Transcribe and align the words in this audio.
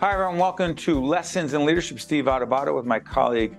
Hi, 0.00 0.14
everyone. 0.14 0.38
Welcome 0.38 0.74
to 0.76 0.98
Lessons 0.98 1.52
in 1.52 1.66
Leadership. 1.66 2.00
Steve 2.00 2.24
Adubato 2.24 2.74
with 2.74 2.86
my 2.86 2.98
colleague, 2.98 3.54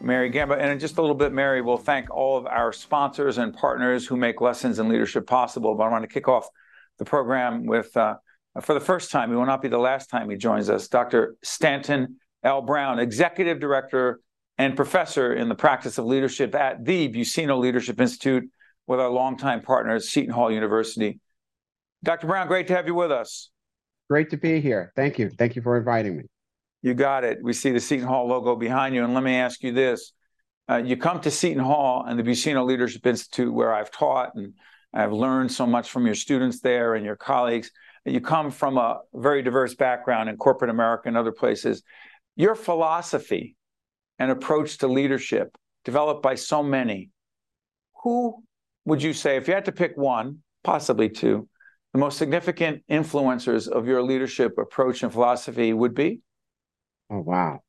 Mary 0.00 0.30
Gamba. 0.30 0.54
And 0.54 0.72
in 0.72 0.78
just 0.78 0.96
a 0.96 1.02
little 1.02 1.14
bit, 1.14 1.34
Mary 1.34 1.60
will 1.60 1.76
thank 1.76 2.08
all 2.10 2.38
of 2.38 2.46
our 2.46 2.72
sponsors 2.72 3.36
and 3.36 3.52
partners 3.52 4.06
who 4.06 4.16
make 4.16 4.40
Lessons 4.40 4.78
in 4.78 4.88
Leadership 4.88 5.26
possible. 5.26 5.74
But 5.74 5.82
I 5.82 5.88
want 5.90 6.04
to 6.04 6.08
kick 6.08 6.28
off 6.28 6.48
the 6.98 7.04
program 7.04 7.66
with, 7.66 7.94
uh, 7.94 8.14
for 8.62 8.72
the 8.72 8.80
first 8.80 9.10
time, 9.10 9.30
it 9.30 9.36
will 9.36 9.44
not 9.44 9.60
be 9.60 9.68
the 9.68 9.76
last 9.76 10.08
time 10.08 10.30
he 10.30 10.36
joins 10.38 10.70
us, 10.70 10.88
Dr. 10.88 11.36
Stanton 11.44 12.16
L. 12.42 12.62
Brown, 12.62 12.98
Executive 12.98 13.60
Director 13.60 14.20
and 14.56 14.74
Professor 14.74 15.34
in 15.34 15.50
the 15.50 15.54
Practice 15.54 15.98
of 15.98 16.06
Leadership 16.06 16.54
at 16.54 16.86
the 16.86 17.12
Buccino 17.12 17.60
Leadership 17.60 18.00
Institute 18.00 18.48
with 18.86 18.98
our 18.98 19.10
longtime 19.10 19.60
partners, 19.60 20.08
Seton 20.08 20.32
Hall 20.32 20.50
University. 20.50 21.20
Dr. 22.02 22.28
Brown, 22.28 22.48
great 22.48 22.68
to 22.68 22.74
have 22.74 22.86
you 22.86 22.94
with 22.94 23.12
us. 23.12 23.50
Great 24.12 24.28
to 24.28 24.36
be 24.36 24.60
here. 24.60 24.92
Thank 24.94 25.18
you. 25.18 25.30
Thank 25.30 25.56
you 25.56 25.62
for 25.62 25.78
inviting 25.78 26.18
me. 26.18 26.24
You 26.82 26.92
got 26.92 27.24
it. 27.24 27.38
We 27.42 27.54
see 27.54 27.70
the 27.70 27.80
Seton 27.80 28.06
Hall 28.06 28.28
logo 28.28 28.54
behind 28.54 28.94
you. 28.94 29.02
And 29.04 29.14
let 29.14 29.22
me 29.22 29.36
ask 29.36 29.62
you 29.62 29.72
this. 29.72 30.12
Uh, 30.68 30.82
you 30.84 30.98
come 30.98 31.18
to 31.22 31.30
Seton 31.30 31.64
Hall 31.64 32.04
and 32.06 32.18
the 32.18 32.22
Buccino 32.22 32.62
Leadership 32.66 33.06
Institute, 33.06 33.50
where 33.50 33.72
I've 33.72 33.90
taught 33.90 34.34
and 34.34 34.52
I've 34.92 35.14
learned 35.14 35.50
so 35.50 35.64
much 35.64 35.88
from 35.88 36.04
your 36.04 36.14
students 36.14 36.60
there 36.60 36.94
and 36.94 37.06
your 37.06 37.16
colleagues. 37.16 37.70
You 38.04 38.20
come 38.20 38.50
from 38.50 38.76
a 38.76 38.98
very 39.14 39.40
diverse 39.40 39.74
background 39.76 40.28
in 40.28 40.36
corporate 40.36 40.70
America 40.70 41.08
and 41.08 41.16
other 41.16 41.32
places. 41.32 41.82
Your 42.36 42.54
philosophy 42.54 43.56
and 44.18 44.30
approach 44.30 44.76
to 44.80 44.88
leadership, 44.88 45.56
developed 45.86 46.22
by 46.22 46.34
so 46.34 46.62
many, 46.62 47.08
who 48.02 48.42
would 48.84 49.02
you 49.02 49.14
say, 49.14 49.38
if 49.38 49.48
you 49.48 49.54
had 49.54 49.64
to 49.64 49.72
pick 49.72 49.96
one, 49.96 50.42
possibly 50.64 51.08
two, 51.08 51.48
the 51.92 51.98
most 51.98 52.18
significant 52.18 52.82
influencers 52.90 53.68
of 53.68 53.86
your 53.86 54.02
leadership 54.02 54.56
approach 54.58 55.02
and 55.02 55.12
philosophy 55.12 55.72
would 55.72 55.94
be? 55.94 56.20
Oh 57.10 57.20
wow, 57.20 57.60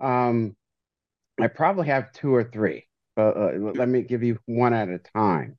um, 0.00 0.56
I 1.40 1.48
probably 1.48 1.86
have 1.88 2.12
two 2.12 2.34
or 2.34 2.44
three, 2.44 2.86
but 3.14 3.36
uh, 3.36 3.52
let 3.74 3.88
me 3.88 4.02
give 4.02 4.22
you 4.22 4.38
one 4.46 4.72
at 4.72 4.88
a 4.88 4.98
time. 4.98 5.58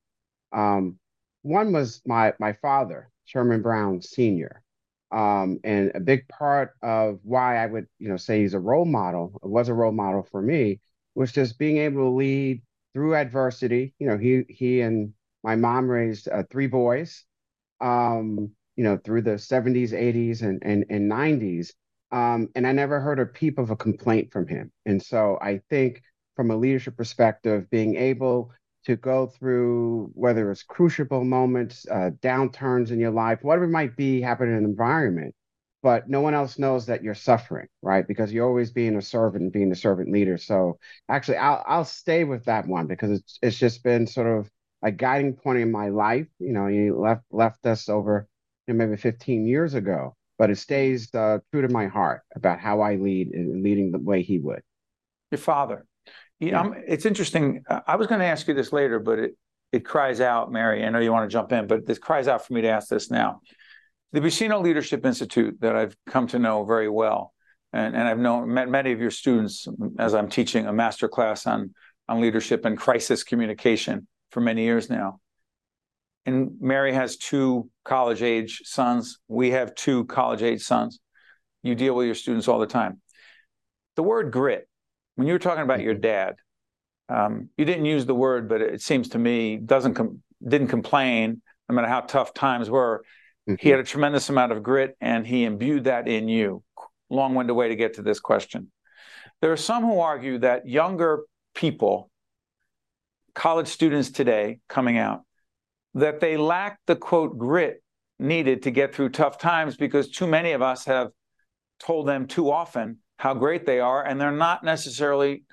Um, 0.51 0.99
one 1.43 1.71
was 1.71 2.01
my 2.05 2.33
my 2.39 2.53
father, 2.53 3.09
Sherman 3.25 3.61
Brown 3.61 4.01
Senior, 4.01 4.63
um, 5.11 5.59
and 5.63 5.91
a 5.93 5.99
big 5.99 6.27
part 6.27 6.71
of 6.81 7.19
why 7.23 7.57
I 7.57 7.67
would 7.67 7.87
you 7.99 8.09
know 8.09 8.17
say 8.17 8.41
he's 8.41 8.55
a 8.55 8.59
role 8.59 8.85
model, 8.85 9.39
was 9.43 9.69
a 9.69 9.73
role 9.73 9.91
model 9.91 10.23
for 10.23 10.41
me, 10.41 10.79
was 11.13 11.31
just 11.31 11.59
being 11.59 11.77
able 11.77 12.03
to 12.03 12.15
lead 12.15 12.63
through 12.93 13.15
adversity. 13.15 13.93
You 13.99 14.07
know, 14.07 14.17
he 14.17 14.43
he 14.49 14.81
and 14.81 15.13
my 15.43 15.55
mom 15.55 15.87
raised 15.87 16.27
uh, 16.27 16.43
three 16.49 16.67
boys 16.67 17.25
um, 17.83 18.51
you 18.77 18.83
know, 18.85 18.97
through 18.97 19.23
the 19.23 19.37
70s, 19.39 19.93
80s, 19.93 20.41
and 20.43 20.61
and, 20.65 20.85
and 20.89 21.09
90s. 21.09 21.73
Um, 22.11 22.49
and 22.55 22.67
I 22.67 22.73
never 22.73 23.01
heard 23.01 23.19
a 23.19 23.25
peep 23.27 23.59
of 23.59 23.71
a 23.71 23.75
complaint 23.75 24.31
from 24.31 24.47
him. 24.47 24.71
And 24.85 25.01
so 25.01 25.39
I 25.41 25.61
think 25.69 26.01
from 26.35 26.51
a 26.51 26.57
leadership 26.57 26.97
perspective, 26.97 27.69
being 27.71 27.95
able 27.97 28.51
to 28.85 28.95
go 28.97 29.27
through 29.27 30.11
whether 30.13 30.51
it's 30.51 30.63
crucible 30.63 31.23
moments, 31.23 31.87
uh, 31.89 32.11
downturns 32.21 32.91
in 32.91 32.99
your 32.99 33.11
life, 33.11 33.39
whatever 33.43 33.67
might 33.67 33.95
be 33.97 34.21
happening 34.21 34.53
in 34.53 34.59
an 34.59 34.65
environment, 34.65 35.35
but 35.83 36.09
no 36.09 36.21
one 36.21 36.33
else 36.33 36.59
knows 36.59 36.85
that 36.87 37.03
you're 37.03 37.15
suffering, 37.15 37.67
right? 37.81 38.07
Because 38.07 38.31
you're 38.31 38.47
always 38.47 38.71
being 38.71 38.95
a 38.97 39.01
servant 39.01 39.43
and 39.43 39.51
being 39.51 39.71
a 39.71 39.75
servant 39.75 40.11
leader. 40.11 40.37
So 40.37 40.79
actually, 41.09 41.37
I'll 41.37 41.63
I'll 41.67 41.85
stay 41.85 42.23
with 42.23 42.45
that 42.45 42.67
one 42.67 42.87
because 42.87 43.11
it's 43.19 43.39
it's 43.41 43.57
just 43.59 43.83
been 43.83 44.07
sort 44.07 44.27
of 44.27 44.49
a 44.83 44.91
guiding 44.91 45.33
point 45.33 45.59
in 45.59 45.71
my 45.71 45.89
life. 45.89 46.27
You 46.39 46.51
know, 46.51 46.67
he 46.67 46.91
left 46.91 47.23
left 47.31 47.65
us 47.65 47.89
over 47.89 48.27
you 48.67 48.73
know, 48.73 48.85
maybe 48.85 48.97
15 48.97 49.47
years 49.47 49.73
ago, 49.73 50.15
but 50.37 50.49
it 50.49 50.57
stays 50.57 51.13
uh, 51.15 51.39
true 51.51 51.61
to 51.61 51.69
my 51.69 51.87
heart 51.87 52.21
about 52.35 52.59
how 52.59 52.81
I 52.81 52.95
lead 52.95 53.29
and 53.33 53.63
leading 53.63 53.91
the 53.91 53.99
way 53.99 54.21
he 54.21 54.39
would. 54.39 54.61
Your 55.31 55.39
father. 55.39 55.85
You 56.39 56.49
yeah. 56.49 56.61
know, 56.61 56.75
it's 56.85 57.05
interesting. 57.05 57.63
I 57.87 57.95
was 57.95 58.07
going 58.07 58.19
to 58.19 58.25
ask 58.25 58.47
you 58.47 58.53
this 58.53 58.73
later, 58.73 58.99
but 58.99 59.19
it 59.19 59.37
it 59.71 59.85
cries 59.85 60.21
out, 60.21 60.51
Mary. 60.51 60.85
I 60.85 60.89
know 60.89 60.99
you 60.99 61.11
want 61.11 61.27
to 61.27 61.33
jump 61.33 61.51
in, 61.51 61.65
but 61.65 61.87
this 61.87 61.97
cries 61.97 62.27
out 62.27 62.45
for 62.45 62.53
me 62.53 62.61
to 62.61 62.67
ask 62.67 62.89
this 62.89 63.09
now. 63.09 63.41
The 64.11 64.21
Buccino 64.21 64.61
Leadership 64.61 65.03
Institute 65.03 65.59
that 65.61 65.75
I've 65.75 65.95
come 66.05 66.27
to 66.27 66.37
know 66.37 66.63
very 66.63 66.89
well, 66.89 67.33
and, 67.71 67.95
and 67.95 68.07
I've 68.07 68.19
known 68.19 68.53
met 68.53 68.69
many 68.69 68.91
of 68.91 68.99
your 68.99 69.09
students 69.09 69.67
as 69.97 70.13
I'm 70.13 70.29
teaching 70.29 70.67
a 70.67 70.73
master 70.73 71.07
class 71.07 71.47
on 71.47 71.73
on 72.09 72.19
leadership 72.19 72.65
and 72.65 72.77
crisis 72.77 73.23
communication 73.23 74.07
for 74.33 74.41
many 74.41 74.63
years 74.63 74.89
now. 74.89 75.19
And 76.25 76.53
Mary 76.59 76.93
has 76.93 77.17
two 77.17 77.69
college 77.85 78.21
age 78.21 78.61
sons. 78.63 79.19
We 79.27 79.51
have 79.51 79.75
two 79.75 80.05
college 80.05 80.41
age 80.41 80.63
sons. 80.63 80.99
You 81.61 81.75
deal 81.75 81.95
with 81.95 82.07
your 82.07 82.15
students 82.15 82.47
all 82.47 82.59
the 82.59 82.65
time. 82.65 82.99
The 83.95 84.03
word 84.03 84.31
grit, 84.31 84.67
when 85.15 85.27
you 85.27 85.33
were 85.33 85.39
talking 85.39 85.63
about 85.63 85.81
your 85.81 85.93
dad, 85.93 86.35
um, 87.09 87.49
you 87.57 87.65
didn't 87.65 87.85
use 87.85 88.05
the 88.05 88.15
word, 88.15 88.49
but 88.49 88.61
it 88.61 88.81
seems 88.81 89.09
to 89.09 89.19
me 89.19 89.57
doesn't 89.57 89.93
com- 89.93 90.23
didn't 90.45 90.69
complain 90.69 91.41
no 91.69 91.75
matter 91.75 91.87
how 91.87 92.01
tough 92.01 92.33
times 92.33 92.69
were. 92.69 93.03
Mm-hmm. 93.47 93.55
He 93.59 93.69
had 93.69 93.79
a 93.79 93.83
tremendous 93.83 94.29
amount 94.29 94.51
of 94.51 94.63
grit, 94.63 94.97
and 94.99 95.27
he 95.27 95.43
imbued 95.43 95.83
that 95.83 96.07
in 96.07 96.27
you. 96.27 96.63
Long-winded 97.09 97.55
way 97.55 97.67
to 97.67 97.75
get 97.75 97.95
to 97.95 98.01
this 98.01 98.19
question. 98.19 98.71
There 99.41 99.51
are 99.51 99.57
some 99.57 99.83
who 99.83 99.99
argue 99.99 100.39
that 100.39 100.67
younger 100.67 101.23
people 101.53 102.09
college 103.35 103.67
students 103.67 104.11
today 104.11 104.59
coming 104.67 104.97
out 104.97 105.21
that 105.95 106.19
they 106.19 106.37
lack 106.37 106.79
the 106.87 106.95
quote 106.95 107.37
grit 107.37 107.83
needed 108.19 108.63
to 108.63 108.71
get 108.71 108.93
through 108.93 109.09
tough 109.09 109.37
times 109.37 109.75
because 109.75 110.09
too 110.09 110.27
many 110.27 110.51
of 110.51 110.61
us 110.61 110.85
have 110.85 111.09
told 111.79 112.07
them 112.07 112.27
too 112.27 112.51
often 112.51 112.97
how 113.17 113.33
great 113.33 113.65
they 113.65 113.79
are 113.79 114.03
and 114.03 114.19
they're 114.19 114.31
not 114.31 114.63
necessarily 114.63 115.43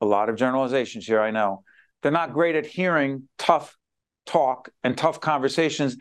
a 0.00 0.06
lot 0.06 0.28
of 0.28 0.36
generalizations 0.36 1.06
here 1.06 1.20
i 1.20 1.30
know 1.30 1.62
they're 2.02 2.12
not 2.12 2.32
great 2.32 2.54
at 2.54 2.66
hearing 2.66 3.28
tough 3.38 3.76
talk 4.26 4.70
and 4.82 4.96
tough 4.96 5.20
conversations 5.20 5.96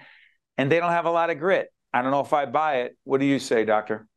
and 0.57 0.71
they 0.71 0.79
don't 0.79 0.91
have 0.91 1.05
a 1.05 1.11
lot 1.11 1.29
of 1.29 1.39
grit. 1.39 1.69
I 1.93 2.01
don't 2.01 2.11
know 2.11 2.21
if 2.21 2.33
i 2.33 2.45
buy 2.45 2.81
it. 2.81 2.97
What 3.03 3.19
do 3.19 3.25
you 3.25 3.39
say 3.39 3.65
doctor? 3.65 4.07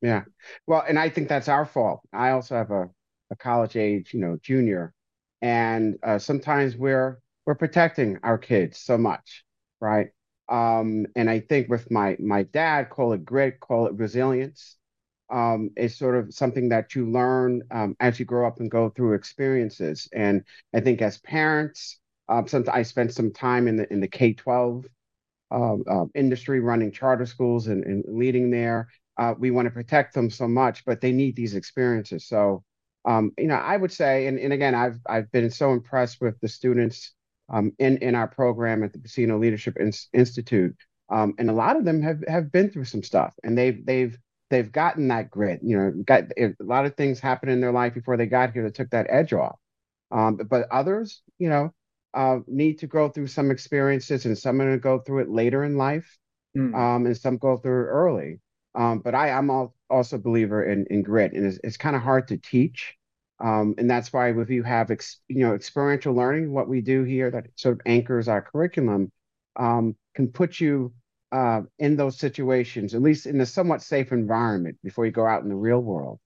Yeah. 0.00 0.24
Well 0.66 0.84
and 0.86 0.98
i 0.98 1.08
think 1.08 1.28
that's 1.28 1.48
our 1.48 1.64
fault. 1.64 2.00
I 2.12 2.30
also 2.30 2.56
have 2.56 2.70
a, 2.70 2.90
a 3.30 3.36
college 3.36 3.76
age 3.76 4.12
you 4.12 4.20
know 4.20 4.38
junior 4.42 4.92
and 5.42 5.96
uh, 6.02 6.18
sometimes 6.18 6.76
we're 6.76 7.18
we're 7.46 7.54
protecting 7.54 8.18
our 8.22 8.38
kids 8.38 8.78
so 8.78 8.96
much, 8.98 9.44
right? 9.80 10.08
Um, 10.48 11.06
and 11.16 11.28
I 11.30 11.40
think 11.40 11.68
with 11.68 11.90
my 11.90 12.16
my 12.20 12.44
dad, 12.44 12.90
call 12.90 13.12
it 13.12 13.24
grit, 13.24 13.60
call 13.60 13.86
it 13.86 13.94
resilience. 13.94 14.76
Um, 15.32 15.70
it's 15.76 15.96
sort 15.96 16.16
of 16.16 16.34
something 16.34 16.68
that 16.68 16.94
you 16.94 17.10
learn 17.10 17.62
um, 17.70 17.96
as 18.00 18.18
you 18.20 18.26
grow 18.26 18.46
up 18.46 18.60
and 18.60 18.70
go 18.70 18.90
through 18.90 19.14
experiences. 19.14 20.08
And 20.12 20.44
I 20.74 20.80
think 20.80 21.00
as 21.02 21.18
parents, 21.18 21.98
um, 22.28 22.46
sometimes 22.46 22.76
I 22.76 22.82
spent 22.82 23.12
some 23.12 23.32
time 23.32 23.66
in 23.68 23.76
the 23.76 23.92
in 23.92 24.00
the 24.00 24.08
K 24.08 24.34
twelve 24.34 24.86
uh, 25.50 25.76
uh, 25.88 26.06
industry, 26.14 26.60
running 26.60 26.92
charter 26.92 27.26
schools 27.26 27.66
and, 27.68 27.84
and 27.84 28.04
leading 28.08 28.50
there. 28.50 28.88
Uh, 29.18 29.34
we 29.38 29.50
want 29.50 29.66
to 29.66 29.70
protect 29.70 30.14
them 30.14 30.30
so 30.30 30.48
much, 30.48 30.84
but 30.84 31.00
they 31.00 31.12
need 31.12 31.36
these 31.36 31.54
experiences. 31.54 32.26
So 32.26 32.64
um, 33.04 33.32
you 33.38 33.46
know, 33.46 33.54
I 33.54 33.76
would 33.76 33.92
say, 33.92 34.26
and, 34.26 34.38
and 34.38 34.52
again, 34.52 34.74
I've 34.74 34.98
I've 35.06 35.30
been 35.30 35.50
so 35.50 35.72
impressed 35.72 36.20
with 36.20 36.40
the 36.40 36.48
students 36.48 37.12
um, 37.48 37.72
in 37.78 37.98
in 37.98 38.14
our 38.14 38.28
program 38.28 38.82
at 38.82 38.92
the 38.92 38.98
Buccino 38.98 39.38
Leadership 39.38 39.76
in- 39.78 39.92
Institute, 40.12 40.76
um, 41.10 41.34
and 41.38 41.50
a 41.50 41.54
lot 41.54 41.76
of 41.76 41.84
them 41.84 42.02
have 42.02 42.24
have 42.26 42.50
been 42.50 42.70
through 42.70 42.86
some 42.86 43.02
stuff, 43.02 43.34
and 43.44 43.56
they've 43.56 43.84
they've 43.84 44.16
they've 44.50 44.72
gotten 44.72 45.08
that 45.08 45.30
grit. 45.30 45.60
You 45.62 45.78
know, 45.78 45.92
got 46.04 46.24
a 46.38 46.54
lot 46.60 46.86
of 46.86 46.96
things 46.96 47.20
happened 47.20 47.52
in 47.52 47.60
their 47.60 47.72
life 47.72 47.94
before 47.94 48.16
they 48.16 48.26
got 48.26 48.52
here 48.52 48.62
that 48.64 48.74
took 48.74 48.90
that 48.90 49.06
edge 49.10 49.32
off. 49.32 49.58
Um, 50.10 50.36
but 50.36 50.68
others, 50.70 51.22
you 51.38 51.48
know, 51.48 51.74
uh, 52.14 52.38
need 52.46 52.78
to 52.78 52.86
go 52.86 53.08
through 53.08 53.26
some 53.26 53.50
experiences, 53.50 54.24
and 54.24 54.38
some 54.38 54.60
are 54.60 54.64
going 54.64 54.76
to 54.76 54.80
go 54.80 55.00
through 55.00 55.22
it 55.22 55.30
later 55.30 55.64
in 55.64 55.76
life, 55.76 56.18
mm. 56.56 56.74
um, 56.74 57.04
and 57.06 57.16
some 57.16 57.36
go 57.36 57.56
through 57.58 57.84
it 57.84 57.88
early. 57.88 58.40
Um, 58.76 59.00
but 59.00 59.14
I, 59.14 59.30
I'm 59.30 59.50
all, 59.50 59.74
also 59.90 60.16
a 60.16 60.20
believer 60.20 60.64
in, 60.64 60.86
in 60.90 61.02
grit, 61.02 61.32
and 61.32 61.46
it's, 61.46 61.58
it's 61.62 61.76
kind 61.76 61.96
of 61.96 62.02
hard 62.02 62.28
to 62.28 62.36
teach. 62.36 62.96
Um, 63.40 63.74
and 63.78 63.90
that's 63.90 64.12
why 64.12 64.30
if 64.30 64.50
you 64.50 64.62
have 64.62 64.90
ex, 64.90 65.18
you 65.28 65.40
know 65.40 65.54
experiential 65.54 66.14
learning, 66.14 66.52
what 66.52 66.68
we 66.68 66.80
do 66.80 67.02
here 67.02 67.30
that 67.30 67.46
sort 67.56 67.74
of 67.74 67.80
anchors 67.86 68.28
our 68.28 68.42
curriculum, 68.42 69.10
um, 69.56 69.96
can 70.14 70.28
put 70.28 70.60
you 70.60 70.92
uh, 71.32 71.62
in 71.78 71.96
those 71.96 72.18
situations, 72.18 72.94
at 72.94 73.02
least 73.02 73.26
in 73.26 73.40
a 73.40 73.46
somewhat 73.46 73.82
safe 73.82 74.12
environment 74.12 74.76
before 74.84 75.04
you 75.04 75.10
go 75.10 75.26
out 75.26 75.42
in 75.42 75.48
the 75.48 75.56
real 75.56 75.80
world. 75.80 76.20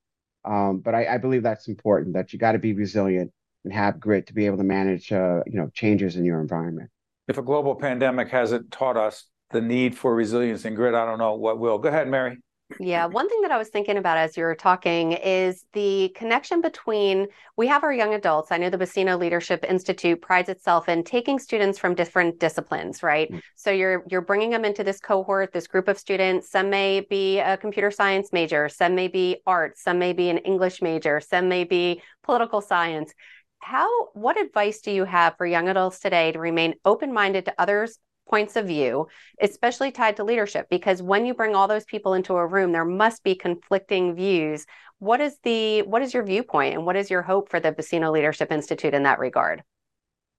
Um, 0.45 0.81
but 0.81 0.95
I, 0.95 1.15
I, 1.15 1.19
believe 1.19 1.43
that's 1.43 1.67
important. 1.67 2.15
That 2.15 2.33
you 2.33 2.39
got 2.39 2.53
to 2.53 2.59
be 2.59 2.75
resilient 2.75 3.33
and 3.65 3.73
have 3.73 3.99
grit 3.99 4.27
to 4.29 4.35
be 4.35 4.47
able 4.47 4.59
to 4.59 4.65
manage 4.65 5.11
uh, 5.11 5.41
you 5.47 5.59
know 5.59 5.71
changes 5.73 6.17
in 6.17 6.25
your 6.25 6.41
environment. 6.41 6.91
If 7.27 7.39
a 7.39 7.43
global 7.43 7.75
pandemic 7.75 8.29
hasn't 8.29 8.71
taught 8.71 8.97
us 8.97 9.25
the 9.51 9.61
need 9.61 9.97
for 9.97 10.15
resilience 10.15 10.65
and 10.65 10.77
grit, 10.77 10.95
I 10.95 11.05
don't 11.05 11.19
know 11.19 11.35
what 11.35 11.59
will. 11.59 11.79
Go 11.79 11.89
ahead, 11.89 12.09
Mary. 12.09 12.39
Yeah, 12.79 13.07
one 13.07 13.29
thing 13.29 13.41
that 13.41 13.51
I 13.51 13.57
was 13.57 13.71
thinking 13.71 13.97
about 13.97 14.19
as 14.19 14.37
you 14.37 14.45
were 14.45 14.55
talking 14.55 15.13
is 15.13 15.65
the 15.73 16.11
connection 16.15 16.61
between 16.61 17.27
we 17.57 17.67
have 17.67 17.83
our 17.83 17.93
young 17.93 18.13
adults. 18.13 18.53
I 18.53 18.59
know 18.59 18.69
the 18.69 18.77
Buccino 18.77 19.19
Leadership 19.19 19.65
Institute 19.67 20.21
prides 20.21 20.51
itself 20.51 20.89
in 20.89 21.03
taking 21.03 21.39
students 21.39 21.79
from 21.79 21.95
different 21.95 22.39
disciplines, 22.39 23.03
right? 23.03 23.33
Mm. 23.33 23.43
So 23.57 23.71
you're 23.71 24.05
you're 24.11 24.21
bringing 24.21 24.51
them 24.51 24.67
into 24.67 24.85
this 24.85 25.01
cohort, 25.01 25.53
this 25.53 25.67
group 25.67 25.89
of 25.89 25.99
students. 25.99 26.51
Some 26.51 26.69
may 26.69 27.01
be 27.01 27.39
a 27.39 27.57
computer 27.57 27.91
science 27.91 28.33
major, 28.33 28.69
some 28.69 28.95
may 28.95 29.09
be 29.09 29.39
art, 29.47 29.79
some 29.79 29.99
may 29.99 30.13
be 30.13 30.29
an 30.29 30.39
English 30.39 30.83
major, 30.83 31.21
some 31.21 31.49
may 31.49 31.65
be 31.65 32.03
political 32.23 32.61
science. 32.61 33.15
How 33.61 34.09
what 34.13 34.39
advice 34.39 34.81
do 34.83 34.91
you 34.91 35.05
have 35.05 35.37
for 35.37 35.47
young 35.47 35.69
adults 35.69 36.01
today 36.01 36.33
to 36.33 36.39
remain 36.39 36.75
open-minded 36.85 37.47
to 37.47 37.55
others 37.59 37.99
points 38.29 38.57
of 38.57 38.67
view, 38.67 39.09
especially 39.41 39.91
tied 39.91 40.17
to 40.17 40.25
leadership, 40.25 40.67
because 40.71 41.03
when 41.03 41.27
you 41.27 41.35
bring 41.35 41.55
all 41.55 41.69
those 41.69 41.85
people 41.85 42.15
into 42.15 42.35
a 42.35 42.47
room, 42.47 42.73
there 42.73 42.85
must 42.85 43.23
be 43.23 43.35
conflicting 43.35 44.15
views. 44.15 44.67
What 44.99 45.21
is 45.21 45.39
the 45.43 45.83
what 45.83 46.03
is 46.03 46.13
your 46.13 46.25
viewpoint 46.25 46.75
and 46.75 46.85
what 46.85 46.97
is 46.97 47.11
your 47.11 47.23
hope 47.23 47.49
for 47.49 47.61
the 47.61 47.73
Buccino 47.73 48.13
Leadership 48.13 48.51
Institute 48.51 48.95
in 48.95 49.05
that 49.05 49.19
regard? 49.19 49.63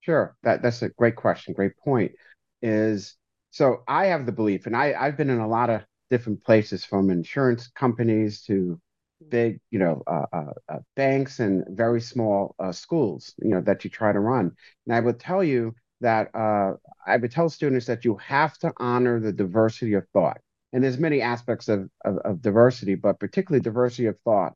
Sure. 0.01 0.35
That 0.43 0.61
that's 0.61 0.81
a 0.81 0.89
great 0.89 1.15
question. 1.15 1.53
Great 1.53 1.77
point. 1.77 2.11
Is 2.61 3.15
so 3.51 3.83
I 3.87 4.07
have 4.07 4.25
the 4.25 4.31
belief, 4.31 4.65
and 4.65 4.75
I, 4.75 4.93
I've 4.97 5.17
been 5.17 5.29
in 5.29 5.39
a 5.39 5.47
lot 5.47 5.69
of 5.69 5.81
different 6.09 6.43
places 6.43 6.83
from 6.83 7.09
insurance 7.09 7.67
companies 7.67 8.41
to 8.43 8.79
big, 9.29 9.59
you 9.69 9.79
know, 9.79 10.01
uh, 10.07 10.25
uh, 10.31 10.53
uh, 10.69 10.79
banks 10.95 11.39
and 11.39 11.65
very 11.69 12.01
small 12.01 12.55
uh, 12.59 12.71
schools, 12.71 13.33
you 13.37 13.49
know, 13.49 13.61
that 13.61 13.83
you 13.83 13.89
try 13.89 14.11
to 14.11 14.19
run. 14.19 14.51
And 14.85 14.95
I 14.95 14.99
would 14.99 15.19
tell 15.19 15.43
you 15.43 15.75
that 16.01 16.33
uh, 16.35 16.73
I 17.05 17.17
would 17.17 17.31
tell 17.31 17.49
students 17.49 17.85
that 17.87 18.05
you 18.05 18.17
have 18.17 18.57
to 18.59 18.73
honor 18.77 19.19
the 19.19 19.33
diversity 19.33 19.93
of 19.93 20.07
thought. 20.13 20.39
And 20.71 20.83
there's 20.83 20.99
many 20.99 21.21
aspects 21.21 21.67
of, 21.67 21.89
of, 22.05 22.17
of 22.19 22.41
diversity, 22.41 22.95
but 22.95 23.19
particularly 23.19 23.61
diversity 23.61 24.05
of 24.05 24.17
thought, 24.23 24.53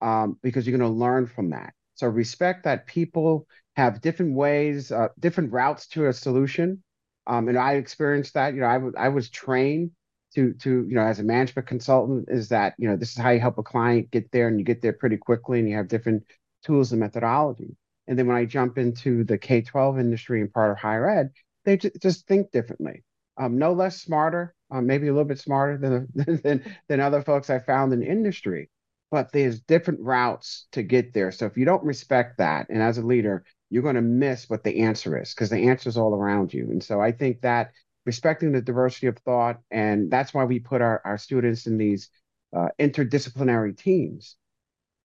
um, 0.00 0.38
because 0.42 0.66
you're 0.66 0.78
going 0.78 0.90
to 0.90 0.96
learn 0.96 1.26
from 1.26 1.50
that. 1.50 1.74
So 1.94 2.06
respect 2.06 2.64
that 2.64 2.86
people 2.86 3.46
have 3.76 4.00
different 4.00 4.34
ways, 4.34 4.92
uh, 4.92 5.08
different 5.18 5.52
routes 5.52 5.86
to 5.88 6.06
a 6.06 6.12
solution. 6.12 6.82
Um, 7.26 7.48
and 7.48 7.58
I 7.58 7.74
experienced 7.74 8.34
that. 8.34 8.54
You 8.54 8.60
know, 8.60 8.66
I, 8.66 8.74
w- 8.74 8.94
I 8.96 9.08
was 9.08 9.28
trained 9.30 9.90
to 10.34 10.52
to 10.54 10.86
you 10.86 10.94
know 10.94 11.02
as 11.02 11.20
a 11.20 11.22
management 11.22 11.66
consultant 11.66 12.26
is 12.28 12.50
that 12.50 12.74
you 12.78 12.88
know 12.88 12.96
this 12.96 13.10
is 13.12 13.16
how 13.16 13.30
you 13.30 13.40
help 13.40 13.58
a 13.58 13.62
client 13.62 14.10
get 14.10 14.30
there, 14.30 14.48
and 14.48 14.58
you 14.58 14.64
get 14.64 14.82
there 14.82 14.92
pretty 14.92 15.16
quickly, 15.16 15.58
and 15.58 15.68
you 15.68 15.76
have 15.76 15.88
different 15.88 16.24
tools 16.64 16.92
and 16.92 17.00
methodology. 17.00 17.76
And 18.08 18.18
then 18.18 18.26
when 18.26 18.36
I 18.36 18.46
jump 18.46 18.78
into 18.78 19.22
the 19.22 19.38
K 19.38 19.60
12 19.60 19.98
industry 20.00 20.40
and 20.40 20.52
part 20.52 20.72
of 20.72 20.78
higher 20.78 21.08
ed, 21.08 21.30
they 21.64 21.76
j- 21.76 21.92
just 22.00 22.26
think 22.26 22.50
differently. 22.50 23.04
Um, 23.36 23.58
no 23.58 23.72
less 23.72 24.00
smarter, 24.00 24.54
um, 24.70 24.86
maybe 24.86 25.06
a 25.06 25.12
little 25.12 25.28
bit 25.28 25.38
smarter 25.38 25.76
than, 26.14 26.40
than, 26.42 26.76
than 26.88 27.00
other 27.00 27.22
folks 27.22 27.50
I 27.50 27.58
found 27.58 27.92
in 27.92 28.02
industry, 28.02 28.70
but 29.10 29.30
there's 29.30 29.60
different 29.60 30.00
routes 30.00 30.66
to 30.72 30.82
get 30.82 31.12
there. 31.12 31.30
So 31.30 31.46
if 31.46 31.56
you 31.56 31.66
don't 31.66 31.84
respect 31.84 32.38
that, 32.38 32.68
and 32.70 32.82
as 32.82 32.98
a 32.98 33.02
leader, 33.02 33.44
you're 33.70 33.82
going 33.82 33.94
to 33.96 34.00
miss 34.00 34.48
what 34.48 34.64
the 34.64 34.80
answer 34.80 35.20
is 35.20 35.34
because 35.34 35.50
the 35.50 35.68
answer 35.68 35.90
is 35.90 35.98
all 35.98 36.14
around 36.14 36.54
you. 36.54 36.70
And 36.70 36.82
so 36.82 37.00
I 37.00 37.12
think 37.12 37.42
that 37.42 37.72
respecting 38.06 38.52
the 38.52 38.62
diversity 38.62 39.06
of 39.06 39.18
thought, 39.18 39.60
and 39.70 40.10
that's 40.10 40.32
why 40.32 40.44
we 40.44 40.58
put 40.58 40.80
our, 40.80 41.02
our 41.04 41.18
students 41.18 41.66
in 41.66 41.76
these 41.76 42.08
uh, 42.56 42.68
interdisciplinary 42.78 43.76
teams, 43.76 44.36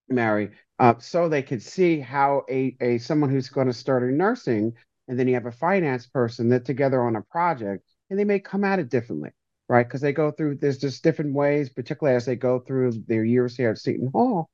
Mary, 0.09 0.51
uh, 0.79 0.95
so 0.99 1.29
they 1.29 1.41
could 1.41 1.61
see 1.61 1.99
how 1.99 2.43
a, 2.49 2.75
a 2.81 2.97
someone 2.97 3.29
who's 3.29 3.49
going 3.49 3.67
to 3.67 3.73
start 3.73 4.03
in 4.03 4.17
nursing 4.17 4.73
and 5.07 5.19
then 5.19 5.27
you 5.27 5.33
have 5.33 5.45
a 5.45 5.51
finance 5.51 6.07
person 6.07 6.49
that 6.49 6.65
together 6.65 7.01
on 7.01 7.15
a 7.15 7.21
project 7.21 7.83
and 8.09 8.19
they 8.19 8.25
may 8.25 8.39
come 8.39 8.63
at 8.63 8.79
it 8.79 8.89
differently 8.89 9.31
right? 9.69 9.87
Because 9.87 10.01
they 10.01 10.11
go 10.11 10.29
through 10.29 10.57
there's 10.57 10.77
just 10.77 11.03
different 11.03 11.33
ways 11.33 11.69
particularly 11.69 12.15
as 12.15 12.25
they 12.25 12.35
go 12.35 12.59
through 12.59 12.91
their 13.07 13.23
years 13.23 13.55
here 13.55 13.71
at 13.71 13.77
seton 13.77 14.09
hall 14.13 14.49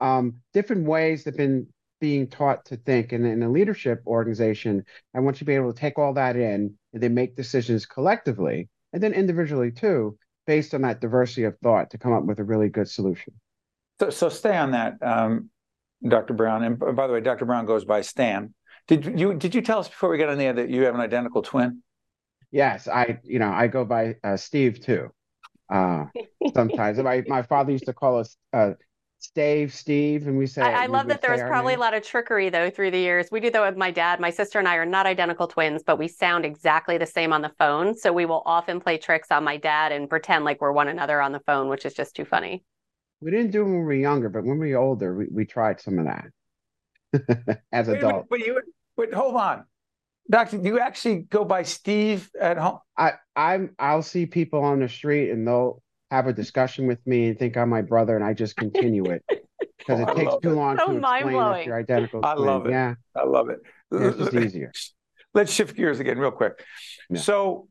um, 0.00 0.36
different 0.52 0.86
ways 0.86 1.24
they've 1.24 1.36
been 1.36 1.66
being 2.00 2.28
taught 2.28 2.64
to 2.66 2.76
think 2.76 3.12
and 3.12 3.26
in 3.26 3.42
a 3.42 3.48
leadership 3.48 4.02
organization. 4.06 4.84
I 5.14 5.20
want 5.20 5.36
you 5.36 5.40
to 5.40 5.44
be 5.44 5.54
able 5.54 5.72
to 5.72 5.78
take 5.78 5.98
all 5.98 6.14
that 6.14 6.36
in 6.36 6.74
and 6.92 7.02
then 7.02 7.14
make 7.14 7.36
decisions 7.36 7.86
collectively 7.86 8.68
and 8.92 9.02
then 9.02 9.12
individually 9.12 9.72
too 9.72 10.18
based 10.46 10.74
on 10.74 10.82
that 10.82 11.00
diversity 11.00 11.44
of 11.44 11.58
thought 11.58 11.90
to 11.90 11.98
come 11.98 12.12
up 12.12 12.24
with 12.24 12.38
a 12.38 12.44
really 12.44 12.68
good 12.68 12.88
solution 12.88 13.34
so, 14.00 14.10
so 14.10 14.28
stay 14.28 14.56
on 14.56 14.72
that 14.72 14.94
um, 15.02 15.50
dr 16.06 16.32
brown 16.34 16.62
and 16.62 16.78
by 16.78 17.06
the 17.06 17.12
way 17.12 17.20
dr 17.20 17.44
brown 17.44 17.66
goes 17.66 17.84
by 17.84 18.00
stan 18.00 18.54
did 18.88 19.20
you 19.20 19.34
did 19.34 19.54
you 19.54 19.60
tell 19.60 19.78
us 19.78 19.88
before 19.88 20.08
we 20.08 20.16
got 20.16 20.30
on 20.30 20.38
the 20.38 20.44
air 20.44 20.54
that 20.54 20.70
you 20.70 20.84
have 20.84 20.94
an 20.94 21.00
identical 21.00 21.42
twin? 21.42 21.82
Yes, 22.50 22.88
I 22.88 23.18
you 23.22 23.38
know 23.38 23.50
I 23.50 23.68
go 23.68 23.84
by 23.84 24.16
uh, 24.24 24.38
Steve 24.38 24.80
too. 24.80 25.10
Uh, 25.70 26.06
sometimes 26.54 26.98
my 26.98 27.22
my 27.28 27.42
father 27.42 27.70
used 27.70 27.84
to 27.84 27.92
call 27.92 28.18
us 28.18 28.34
uh, 28.54 28.72
Stave, 29.18 29.74
Steve, 29.74 30.26
and 30.26 30.38
we 30.38 30.46
say. 30.46 30.62
I, 30.62 30.84
I 30.84 30.86
love 30.86 31.06
that 31.08 31.20
there 31.20 31.32
was 31.32 31.42
probably 31.42 31.74
name. 31.74 31.80
a 31.80 31.82
lot 31.82 31.92
of 31.92 32.02
trickery 32.02 32.48
though 32.48 32.70
through 32.70 32.92
the 32.92 32.98
years. 32.98 33.28
We 33.30 33.40
do 33.40 33.50
that 33.50 33.60
with 33.60 33.76
my 33.76 33.90
dad. 33.90 34.20
My 34.20 34.30
sister 34.30 34.58
and 34.58 34.66
I 34.66 34.76
are 34.76 34.86
not 34.86 35.04
identical 35.04 35.46
twins, 35.46 35.82
but 35.86 35.98
we 35.98 36.08
sound 36.08 36.46
exactly 36.46 36.96
the 36.96 37.06
same 37.06 37.34
on 37.34 37.42
the 37.42 37.52
phone. 37.58 37.94
So 37.94 38.10
we 38.10 38.24
will 38.24 38.42
often 38.46 38.80
play 38.80 38.96
tricks 38.96 39.30
on 39.30 39.44
my 39.44 39.58
dad 39.58 39.92
and 39.92 40.08
pretend 40.08 40.46
like 40.46 40.62
we're 40.62 40.72
one 40.72 40.88
another 40.88 41.20
on 41.20 41.32
the 41.32 41.40
phone, 41.40 41.68
which 41.68 41.84
is 41.84 41.92
just 41.92 42.16
too 42.16 42.24
funny. 42.24 42.64
We 43.20 43.30
didn't 43.30 43.50
do 43.50 43.62
it 43.62 43.64
when 43.64 43.78
we 43.78 43.84
were 43.84 43.92
younger, 43.94 44.28
but 44.28 44.44
when 44.44 44.58
we 44.58 44.72
were 44.72 44.78
older, 44.78 45.14
we, 45.14 45.26
we 45.30 45.44
tried 45.44 45.80
some 45.80 45.98
of 45.98 46.06
that 46.06 47.58
as 47.72 47.88
adults. 47.88 48.28
But 48.30 48.40
you 48.40 48.60
Wait, 48.96 49.14
hold 49.14 49.36
on. 49.36 49.64
Doctor, 50.28 50.58
do 50.58 50.68
you 50.68 50.80
actually 50.80 51.20
go 51.22 51.44
by 51.44 51.62
Steve 51.62 52.28
at 52.38 52.58
home? 52.58 52.80
I, 52.98 53.12
I'm 53.34 53.74
I'll 53.78 54.02
see 54.02 54.26
people 54.26 54.62
on 54.62 54.80
the 54.80 54.88
street 54.88 55.30
and 55.30 55.46
they'll 55.46 55.82
have 56.10 56.26
a 56.26 56.32
discussion 56.32 56.86
with 56.86 56.98
me 57.06 57.28
and 57.28 57.38
think 57.38 57.56
I'm 57.56 57.68
my 57.68 57.80
brother 57.80 58.16
and 58.16 58.24
I 58.24 58.34
just 58.34 58.56
continue 58.56 59.04
it. 59.06 59.24
Because 59.78 60.00
oh, 60.00 60.10
it 60.10 60.16
takes 60.16 60.34
too 60.42 60.50
it. 60.50 60.54
long 60.54 60.76
so 60.76 60.86
to 60.86 60.98
explain 60.98 61.32
that 61.32 61.64
you're 61.64 61.78
identical. 61.78 62.20
I 62.22 62.34
love 62.34 62.66
it. 62.66 62.72
Yeah. 62.72 62.94
I 63.16 63.24
love 63.24 63.48
it. 63.48 63.60
Yeah, 63.90 64.08
it's 64.08 64.18
just 64.18 64.34
easier. 64.34 64.72
Let's 65.34 65.52
shift 65.52 65.76
gears 65.76 65.98
again 65.98 66.18
real 66.18 66.32
quick. 66.32 66.62
Yeah. 67.08 67.20
So 67.20 67.68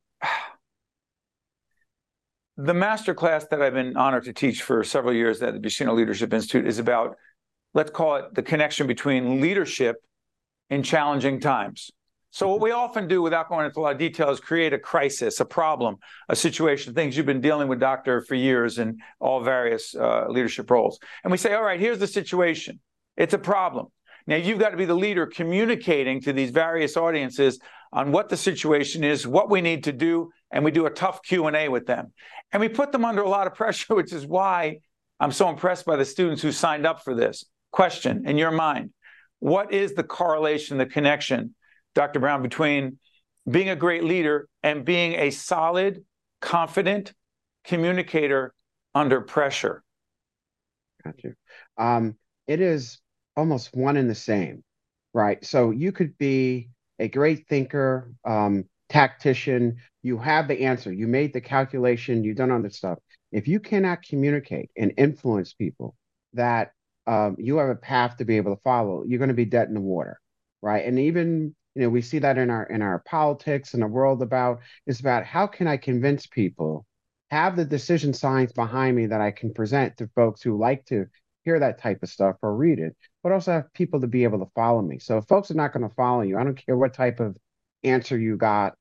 the 2.57 2.74
master 2.74 3.13
class 3.13 3.45
that 3.48 3.62
I've 3.62 3.75
been 3.75 3.95
honored 3.95 4.24
to 4.25 4.33
teach 4.33 4.63
for 4.63 4.83
several 4.83 5.13
years 5.13 5.42
at 5.44 5.54
the 5.54 5.59
Buccino 5.59 5.95
Leadership 5.95 6.33
Institute 6.33 6.68
is 6.68 6.80
about, 6.80 7.15
let's 7.75 7.92
call 7.92 8.15
it 8.15 8.33
the 8.33 8.42
connection 8.42 8.88
between 8.88 9.39
leadership 9.39 9.98
in 10.71 10.81
challenging 10.81 11.39
times. 11.39 11.92
So, 12.31 12.48
what 12.50 12.59
we 12.59 12.71
often 12.71 13.07
do, 13.07 13.21
without 13.21 13.48
going 13.48 13.65
into 13.65 13.80
a 13.80 13.81
lot 13.81 13.94
of 13.94 14.00
detail, 14.00 14.30
is 14.31 14.39
create 14.39 14.74
a 14.74 14.80
crisis, 14.80 15.39
a 15.39 15.45
problem, 15.45 15.98
a 16.30 16.36
situation, 16.36 16.94
things 16.94 17.15
you've 17.15 17.25
been 17.25 17.42
dealing 17.42 17.68
with, 17.68 17.80
doctor, 17.80 18.21
for 18.21 18.36
years 18.36 18.80
in 18.80 18.98
all 19.19 19.42
various 19.44 19.95
uh, 19.95 20.25
leadership 20.27 20.69
roles. 20.69 21.00
And 21.24 21.31
we 21.31 21.38
say, 21.38 21.54
all 21.54 21.63
right, 21.63 21.80
here's 21.80 22.00
the 22.00 22.07
situation. 22.07 22.80
It's 23.15 23.33
a 23.33 23.39
problem. 23.39 23.88
Now, 24.25 24.36
you've 24.36 24.59
got 24.59 24.71
to 24.71 24.77
be 24.77 24.86
the 24.86 24.94
leader 24.94 25.25
communicating 25.25 26.21
to 26.21 26.33
these 26.33 26.51
various 26.51 26.98
audiences 26.98 27.59
on 27.92 28.12
what 28.12 28.30
the 28.30 28.38
situation 28.38 29.04
is, 29.04 29.25
what 29.25 29.50
we 29.50 29.62
need 29.62 29.86
to 29.86 29.92
do, 29.92 30.31
and 30.51 30.63
we 30.63 30.72
do 30.72 30.86
a 30.86 30.89
tough 30.89 31.22
Q&A 31.24 31.69
with 31.69 31.86
them. 31.86 32.13
And 32.51 32.62
we 32.62 32.69
put 32.69 32.92
them 32.92 33.06
under 33.06 33.22
a 33.22 33.30
lot 33.30 33.48
of 33.48 33.56
pressure, 33.56 33.95
which 33.95 34.14
is 34.14 34.26
why 34.26 34.80
I'm 35.19 35.31
so 35.31 35.50
impressed 35.50 35.85
by 35.85 35.95
the 35.95 36.06
students 36.06 36.42
who 36.42 36.52
signed 36.52 36.85
up 36.85 37.04
for 37.04 37.16
this. 37.16 37.45
Question 37.71 38.28
in 38.28 38.38
your 38.38 38.52
mind 38.52 38.92
what 39.40 39.71
is 39.71 39.94
the 39.94 40.04
correlation, 40.04 40.78
the 40.78 40.85
connection, 40.85 41.54
Dr. 41.94 42.19
Brown, 42.19 42.42
between 42.42 42.97
being 43.50 43.69
a 43.69 43.76
great 43.76 44.04
leader 44.04 44.47
and 44.64 44.83
being 44.83 45.14
a 45.14 45.30
solid, 45.30 46.04
confident 46.42 47.14
communicator 47.64 48.54
under 48.95 49.21
pressure? 49.21 49.83
Got 51.04 51.23
you. 51.23 51.33
Um, 51.78 52.16
it 52.47 52.61
is 52.61 53.00
almost 53.35 53.76
one 53.76 53.97
and 53.97 54.09
the 54.09 54.16
same, 54.16 54.64
right? 55.14 55.44
So 55.45 55.71
you 55.71 55.92
could 55.92 56.18
be 56.18 56.69
a 56.99 57.07
great 57.07 57.47
thinker, 57.47 58.11
um, 58.25 58.66
tactician. 58.89 59.77
You 60.04 60.18
have 60.18 60.47
the 60.47 60.61
answer. 60.61 60.92
You 60.92 61.07
made 61.07 61.33
the 61.33 61.42
calculation. 61.42 62.23
You've 62.23 62.37
done 62.37 62.51
all 62.51 62.61
this 62.61 62.77
stuff. 62.77 62.99
If 63.31 63.47
you 63.47 63.59
cannot 63.59 64.04
communicate 64.04 64.71
and 64.77 64.94
influence 64.97 65.54
people, 65.54 65.95
that 66.33 66.71
um, 67.07 67.35
you 67.39 67.57
have 67.57 67.69
a 67.69 67.75
path 67.75 68.18
to 68.18 68.25
be 68.25 68.37
able 68.37 68.56
to 68.56 68.61
follow. 68.61 69.04
You're 69.06 69.19
going 69.19 69.30
to 69.30 69.33
be 69.33 69.45
dead 69.45 69.68
in 69.68 69.73
the 69.73 69.81
water, 69.81 70.19
right? 70.61 70.85
And 70.85 70.99
even 70.99 71.56
you 71.75 71.83
know 71.83 71.89
we 71.89 72.01
see 72.01 72.19
that 72.19 72.37
in 72.37 72.49
our 72.49 72.63
in 72.63 72.81
our 72.81 72.99
politics 72.99 73.73
and 73.73 73.83
the 73.83 73.87
world 73.87 74.21
about 74.21 74.59
is 74.85 74.99
about 74.99 75.25
how 75.25 75.47
can 75.47 75.68
I 75.68 75.77
convince 75.77 76.25
people 76.25 76.85
have 77.30 77.56
the 77.56 77.66
decision 77.66 78.13
science 78.13 78.51
behind 78.51 78.95
me 78.95 79.07
that 79.07 79.21
I 79.21 79.31
can 79.31 79.54
present 79.54 79.97
to 79.97 80.09
folks 80.16 80.42
who 80.42 80.57
like 80.57 80.85
to 80.85 81.07
hear 81.47 81.59
that 81.59 81.80
type 81.80 82.04
of 82.04 82.09
stuff 82.09 82.35
or 82.42 82.56
read 82.56 82.80
it, 82.80 82.95
but 83.23 83.31
also 83.31 83.54
have 83.54 83.73
people 83.73 84.01
to 84.01 84.07
be 84.07 84.25
able 84.25 84.39
to 84.39 84.51
follow 84.54 84.81
me. 84.81 84.99
So 84.99 85.18
if 85.18 85.25
folks 85.25 85.49
are 85.49 85.56
not 85.56 85.71
going 85.71 85.87
to 85.87 85.95
follow 85.95 86.21
you, 86.21 86.37
I 86.37 86.44
don't 86.44 86.61
care 86.66 86.77
what 86.77 86.94
type 86.94 87.21
of 87.21 87.37
answer 87.83 88.18
you 88.18 88.35
got, 88.35 88.73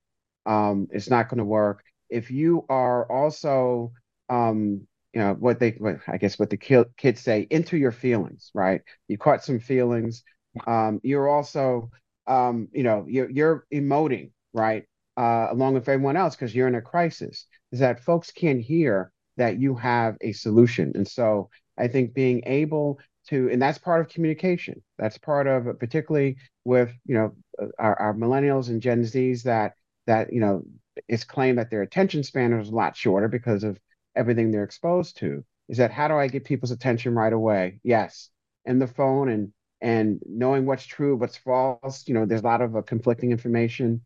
um, 0.45 0.87
it's 0.91 1.09
not 1.09 1.29
going 1.29 1.37
to 1.37 1.45
work. 1.45 1.83
If 2.09 2.29
you 2.29 2.65
are 2.69 3.09
also 3.09 3.93
um, 4.29 4.85
you 5.13 5.21
know 5.21 5.33
what 5.39 5.59
they 5.59 5.71
what, 5.71 5.99
i 6.07 6.17
guess 6.17 6.37
what 6.37 6.49
the 6.49 6.85
kids 6.97 7.21
say 7.21 7.47
into 7.49 7.77
your 7.77 7.93
feelings 7.93 8.51
right 8.53 8.81
you 9.07 9.17
caught 9.17 9.43
some 9.43 9.57
feelings 9.57 10.21
um, 10.67 10.99
you're 11.01 11.29
also 11.29 11.89
um, 12.27 12.67
you 12.73 12.83
know 12.83 13.05
you're, 13.07 13.29
you're 13.29 13.65
emoting 13.73 14.31
right 14.53 14.83
uh, 15.15 15.47
along 15.49 15.73
with 15.73 15.87
everyone 15.87 16.17
else 16.17 16.35
because 16.35 16.53
you're 16.53 16.67
in 16.67 16.75
a 16.75 16.81
crisis 16.81 17.47
is 17.71 17.79
that 17.79 18.03
folks 18.03 18.31
can't 18.31 18.61
hear 18.61 19.11
that 19.37 19.59
you 19.59 19.75
have 19.75 20.17
a 20.21 20.33
solution. 20.33 20.91
And 20.95 21.07
so 21.07 21.49
I 21.77 21.87
think 21.87 22.13
being 22.13 22.43
able 22.45 22.99
to, 23.29 23.49
and 23.51 23.61
that's 23.61 23.77
part 23.77 24.01
of 24.01 24.09
communication. 24.09 24.81
That's 24.97 25.17
part 25.17 25.47
of, 25.47 25.79
particularly 25.79 26.37
with 26.65 26.91
you 27.05 27.15
know 27.15 27.35
our, 27.79 27.99
our 27.99 28.13
millennials 28.13 28.69
and 28.69 28.81
Gen 28.81 29.01
Zs 29.03 29.43
that 29.43 29.73
that 30.05 30.31
you 30.33 30.39
know 30.39 30.63
it's 31.07 31.23
claimed 31.23 31.57
that 31.57 31.69
their 31.69 31.81
attention 31.81 32.23
span 32.23 32.53
is 32.53 32.69
a 32.69 32.75
lot 32.75 32.95
shorter 32.95 33.27
because 33.27 33.63
of 33.63 33.79
everything 34.15 34.51
they're 34.51 34.63
exposed 34.63 35.17
to. 35.17 35.43
Is 35.69 35.77
that 35.77 35.91
how 35.91 36.07
do 36.07 36.15
I 36.15 36.27
get 36.27 36.45
people's 36.45 36.71
attention 36.71 37.13
right 37.13 37.33
away? 37.33 37.79
Yes, 37.83 38.29
and 38.65 38.81
the 38.81 38.87
phone 38.87 39.29
and 39.29 39.53
and 39.81 40.19
knowing 40.25 40.65
what's 40.65 40.85
true, 40.85 41.15
what's 41.15 41.37
false. 41.37 42.07
You 42.07 42.13
know, 42.15 42.25
there's 42.25 42.41
a 42.41 42.45
lot 42.45 42.61
of 42.61 42.75
uh, 42.75 42.81
conflicting 42.81 43.31
information. 43.31 44.01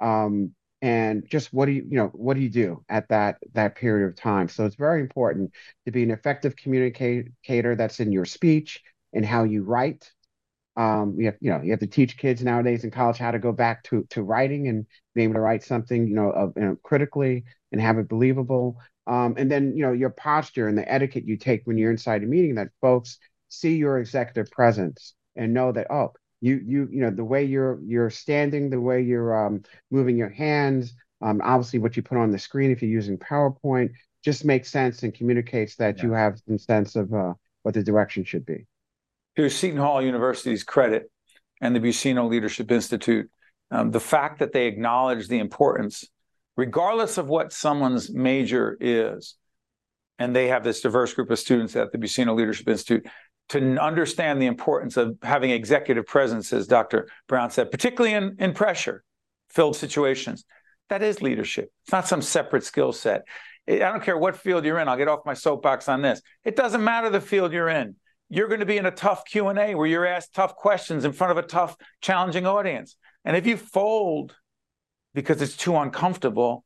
Um, 0.00 0.54
and 0.82 1.24
just 1.30 1.52
what 1.52 1.66
do 1.66 1.72
you 1.72 1.86
you 1.88 1.96
know 1.96 2.08
what 2.08 2.34
do 2.34 2.40
you 2.42 2.50
do 2.50 2.84
at 2.90 3.08
that 3.08 3.38
that 3.54 3.76
period 3.76 4.08
of 4.08 4.16
time? 4.16 4.48
So 4.48 4.66
it's 4.66 4.76
very 4.76 5.00
important 5.00 5.52
to 5.86 5.92
be 5.92 6.02
an 6.02 6.10
effective 6.10 6.56
communicator 6.56 7.76
that's 7.76 8.00
in 8.00 8.12
your 8.12 8.26
speech 8.26 8.82
and 9.14 9.24
how 9.24 9.44
you 9.44 9.62
write. 9.62 10.12
Um 10.76 11.16
you 11.18 11.26
have 11.26 11.36
you 11.40 11.50
know 11.50 11.62
you 11.62 11.70
have 11.72 11.80
to 11.80 11.86
teach 11.86 12.16
kids 12.18 12.42
nowadays 12.42 12.84
in 12.84 12.90
college 12.90 13.18
how 13.18 13.30
to 13.30 13.38
go 13.38 13.52
back 13.52 13.84
to 13.84 14.04
to 14.10 14.22
writing 14.22 14.68
and 14.68 14.86
be 15.14 15.22
able 15.24 15.34
to 15.34 15.40
write 15.40 15.62
something 15.64 16.08
you 16.08 16.14
know 16.14 16.30
of 16.30 16.54
you 16.56 16.62
know, 16.62 16.76
critically 16.82 17.44
and 17.72 17.80
have 17.80 17.98
it 17.98 18.08
believable. 18.08 18.78
Um 19.06 19.34
and 19.38 19.50
then 19.50 19.76
you 19.76 19.82
know 19.82 19.92
your 19.92 20.10
posture 20.10 20.68
and 20.68 20.78
the 20.78 20.90
etiquette 20.92 21.26
you 21.26 21.36
take 21.36 21.62
when 21.66 21.78
you're 21.78 21.90
inside 21.92 22.22
a 22.22 22.26
meeting 22.26 22.56
that 22.56 22.68
folks 22.80 23.18
see 23.48 23.76
your 23.76 23.98
executive 23.98 24.50
presence 24.50 25.14
and 25.36 25.54
know 25.54 25.72
that 25.72 25.90
oh 25.90 26.12
you 26.42 26.60
you 26.66 26.88
you 26.90 27.00
know 27.00 27.10
the 27.10 27.24
way 27.24 27.44
you're 27.44 27.78
you're 27.86 28.10
standing 28.10 28.68
the 28.68 28.80
way 28.80 29.00
you're 29.00 29.46
um, 29.46 29.62
moving 29.90 30.16
your 30.16 30.28
hands 30.28 30.92
um, 31.22 31.40
obviously 31.42 31.78
what 31.78 31.96
you 31.96 32.02
put 32.02 32.18
on 32.18 32.30
the 32.30 32.38
screen 32.38 32.70
if 32.70 32.82
you're 32.82 32.90
using 32.90 33.16
powerpoint 33.16 33.90
just 34.22 34.44
makes 34.44 34.70
sense 34.70 35.02
and 35.04 35.14
communicates 35.14 35.76
that 35.76 35.98
yeah. 35.98 36.04
you 36.04 36.12
have 36.12 36.38
some 36.46 36.58
sense 36.58 36.96
of 36.96 37.14
uh, 37.14 37.32
what 37.62 37.74
the 37.74 37.82
direction 37.82 38.24
should 38.24 38.44
be 38.44 38.66
to 39.36 39.48
seton 39.48 39.78
hall 39.78 40.02
university's 40.02 40.64
credit 40.64 41.10
and 41.62 41.74
the 41.74 41.80
buccino 41.80 42.28
leadership 42.28 42.70
institute 42.70 43.30
um, 43.70 43.90
the 43.90 44.00
fact 44.00 44.40
that 44.40 44.52
they 44.52 44.66
acknowledge 44.66 45.28
the 45.28 45.38
importance 45.38 46.04
regardless 46.56 47.18
of 47.18 47.28
what 47.28 47.52
someone's 47.52 48.12
major 48.12 48.76
is 48.80 49.36
and 50.18 50.36
they 50.36 50.48
have 50.48 50.64
this 50.64 50.80
diverse 50.80 51.14
group 51.14 51.30
of 51.30 51.38
students 51.38 51.76
at 51.76 51.92
the 51.92 51.98
buccino 51.98 52.36
leadership 52.36 52.68
institute 52.68 53.06
to 53.50 53.76
understand 53.78 54.40
the 54.40 54.46
importance 54.46 54.96
of 54.96 55.16
having 55.22 55.50
executive 55.50 56.06
presence, 56.06 56.52
as 56.52 56.66
Dr. 56.66 57.08
Brown 57.28 57.50
said, 57.50 57.70
particularly 57.70 58.14
in, 58.14 58.36
in 58.38 58.54
pressure 58.54 59.04
filled 59.50 59.76
situations. 59.76 60.44
That 60.88 61.02
is 61.02 61.22
leadership. 61.22 61.70
It's 61.84 61.92
not 61.92 62.08
some 62.08 62.22
separate 62.22 62.64
skill 62.64 62.92
set. 62.92 63.22
I 63.68 63.78
don't 63.78 64.02
care 64.02 64.18
what 64.18 64.36
field 64.36 64.64
you're 64.64 64.78
in. 64.78 64.88
I'll 64.88 64.96
get 64.96 65.08
off 65.08 65.20
my 65.24 65.34
soapbox 65.34 65.88
on 65.88 66.02
this. 66.02 66.20
It 66.44 66.56
doesn't 66.56 66.82
matter 66.82 67.10
the 67.10 67.20
field 67.20 67.52
you're 67.52 67.68
in. 67.68 67.96
You're 68.28 68.48
going 68.48 68.60
to 68.60 68.66
be 68.66 68.78
in 68.78 68.86
a 68.86 68.90
tough 68.90 69.24
Q&A 69.24 69.74
where 69.74 69.86
you're 69.86 70.06
asked 70.06 70.34
tough 70.34 70.56
questions 70.56 71.04
in 71.04 71.12
front 71.12 71.30
of 71.30 71.44
a 71.44 71.46
tough, 71.46 71.76
challenging 72.00 72.46
audience. 72.46 72.96
And 73.24 73.36
if 73.36 73.46
you 73.46 73.56
fold 73.56 74.34
because 75.14 75.42
it's 75.42 75.56
too 75.56 75.76
uncomfortable, 75.76 76.64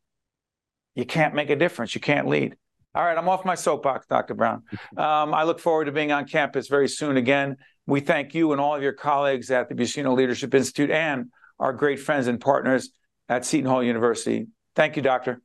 you 0.94 1.04
can't 1.04 1.34
make 1.34 1.50
a 1.50 1.56
difference. 1.56 1.94
You 1.94 2.00
can't 2.00 2.28
lead. 2.28 2.56
All 2.96 3.04
right, 3.04 3.18
I'm 3.18 3.28
off 3.28 3.44
my 3.44 3.54
soapbox, 3.54 4.06
Dr. 4.06 4.34
Brown. 4.34 4.62
Um, 4.96 5.34
I 5.34 5.42
look 5.42 5.60
forward 5.60 5.84
to 5.84 5.92
being 5.92 6.10
on 6.10 6.26
campus 6.26 6.68
very 6.68 6.88
soon 6.88 7.18
again. 7.18 7.56
We 7.86 8.00
thank 8.00 8.34
you 8.34 8.52
and 8.52 8.60
all 8.60 8.74
of 8.74 8.82
your 8.82 8.94
colleagues 8.94 9.50
at 9.50 9.68
the 9.68 9.74
Buccino 9.74 10.16
Leadership 10.16 10.54
Institute 10.54 10.90
and 10.90 11.26
our 11.58 11.74
great 11.74 12.00
friends 12.00 12.28
and 12.28 12.40
partners 12.40 12.90
at 13.28 13.44
Seton 13.44 13.68
Hall 13.68 13.82
University. 13.82 14.46
Thank 14.74 14.96
you, 14.96 15.02
Doctor. 15.02 15.42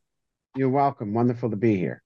You're 0.56 0.70
welcome. 0.70 1.14
Wonderful 1.14 1.50
to 1.50 1.58
be 1.58 1.76
here. 1.76 2.02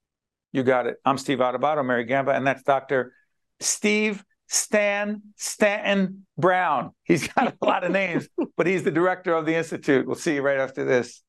You 0.54 0.64
got 0.64 0.88
it. 0.88 0.96
I'm 1.06 1.20
Steve 1.20 1.38
Adubato, 1.38 1.86
Mary 1.86 2.06
Gamba, 2.06 2.32
and 2.32 2.48
that's 2.48 2.64
Dr. 2.64 3.14
Steve 3.60 4.24
Stan 4.48 5.22
Stanton 5.36 6.26
Brown. 6.36 6.92
He's 7.04 7.28
got 7.28 7.56
a 7.62 7.66
lot 7.66 7.84
of 7.84 7.92
names, 7.92 8.28
but 8.58 8.66
he's 8.66 8.82
the 8.82 8.92
director 8.92 9.34
of 9.34 9.46
the 9.46 9.54
Institute. 9.54 10.08
We'll 10.08 10.16
see 10.16 10.36
you 10.36 10.42
right 10.42 10.60
after 10.60 10.84
this. 10.84 11.22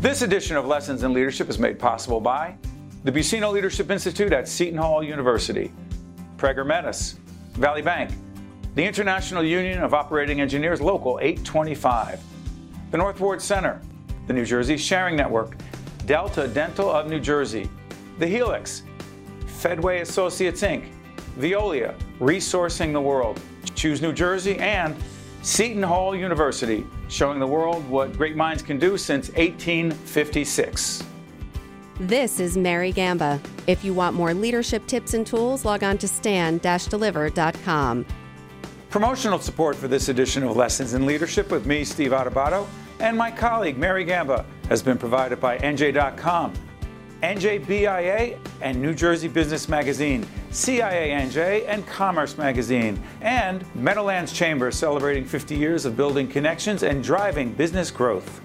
This 0.00 0.22
edition 0.22 0.56
of 0.56 0.66
Lessons 0.66 1.02
in 1.02 1.12
Leadership 1.12 1.48
is 1.48 1.58
made 1.58 1.80
possible 1.80 2.20
by 2.20 2.56
the 3.04 3.12
Buccino 3.12 3.52
Leadership 3.52 3.90
Institute 3.90 4.32
at 4.32 4.48
Seton 4.48 4.78
Hall 4.78 5.02
University, 5.02 5.70
Prager 6.38 6.66
Metis, 6.66 7.16
Valley 7.52 7.82
Bank, 7.82 8.10
the 8.76 8.82
International 8.82 9.44
Union 9.44 9.82
of 9.82 9.92
Operating 9.92 10.40
Engineers 10.40 10.80
Local 10.80 11.18
825, 11.20 12.18
the 12.90 12.96
North 12.96 13.20
Ward 13.20 13.42
Center, 13.42 13.82
the 14.26 14.32
New 14.32 14.46
Jersey 14.46 14.78
Sharing 14.78 15.16
Network, 15.16 15.54
Delta 16.06 16.48
Dental 16.48 16.90
of 16.90 17.06
New 17.06 17.20
Jersey, 17.20 17.68
the 18.18 18.26
Helix, 18.26 18.84
Fedway 19.46 20.00
Associates 20.00 20.62
Inc., 20.62 20.88
Veolia, 21.38 21.94
Resourcing 22.20 22.94
the 22.94 23.00
World, 23.00 23.38
Choose 23.74 24.00
New 24.00 24.14
Jersey, 24.14 24.56
and 24.60 24.96
Seton 25.42 25.82
Hall 25.82 26.16
University, 26.16 26.86
showing 27.08 27.38
the 27.38 27.46
world 27.46 27.86
what 27.86 28.16
great 28.16 28.34
minds 28.34 28.62
can 28.62 28.78
do 28.78 28.96
since 28.96 29.28
1856. 29.32 31.04
This 32.00 32.40
is 32.40 32.56
Mary 32.56 32.90
Gamba. 32.90 33.40
If 33.68 33.84
you 33.84 33.94
want 33.94 34.16
more 34.16 34.34
leadership 34.34 34.84
tips 34.88 35.14
and 35.14 35.24
tools, 35.24 35.64
log 35.64 35.84
on 35.84 35.96
to 35.98 36.08
stand-deliver.com. 36.08 38.06
Promotional 38.90 39.38
support 39.38 39.76
for 39.76 39.86
this 39.86 40.08
edition 40.08 40.42
of 40.42 40.56
Lessons 40.56 40.94
in 40.94 41.06
Leadership 41.06 41.52
with 41.52 41.66
me, 41.66 41.84
Steve 41.84 42.10
Adubato, 42.10 42.66
and 42.98 43.16
my 43.16 43.30
colleague, 43.30 43.78
Mary 43.78 44.04
Gamba, 44.04 44.44
has 44.68 44.82
been 44.82 44.98
provided 44.98 45.40
by 45.40 45.56
NJ.com, 45.58 46.52
NJBIA, 47.22 48.38
and 48.60 48.82
New 48.82 48.92
Jersey 48.92 49.28
Business 49.28 49.68
Magazine, 49.68 50.26
CIA 50.50 51.10
NJ, 51.10 51.64
and 51.68 51.86
Commerce 51.86 52.36
Magazine, 52.36 53.00
and 53.20 53.64
Meadowlands 53.76 54.32
Chamber 54.32 54.72
celebrating 54.72 55.24
50 55.24 55.54
years 55.56 55.84
of 55.84 55.96
building 55.96 56.26
connections 56.26 56.82
and 56.82 57.04
driving 57.04 57.52
business 57.52 57.92
growth. 57.92 58.40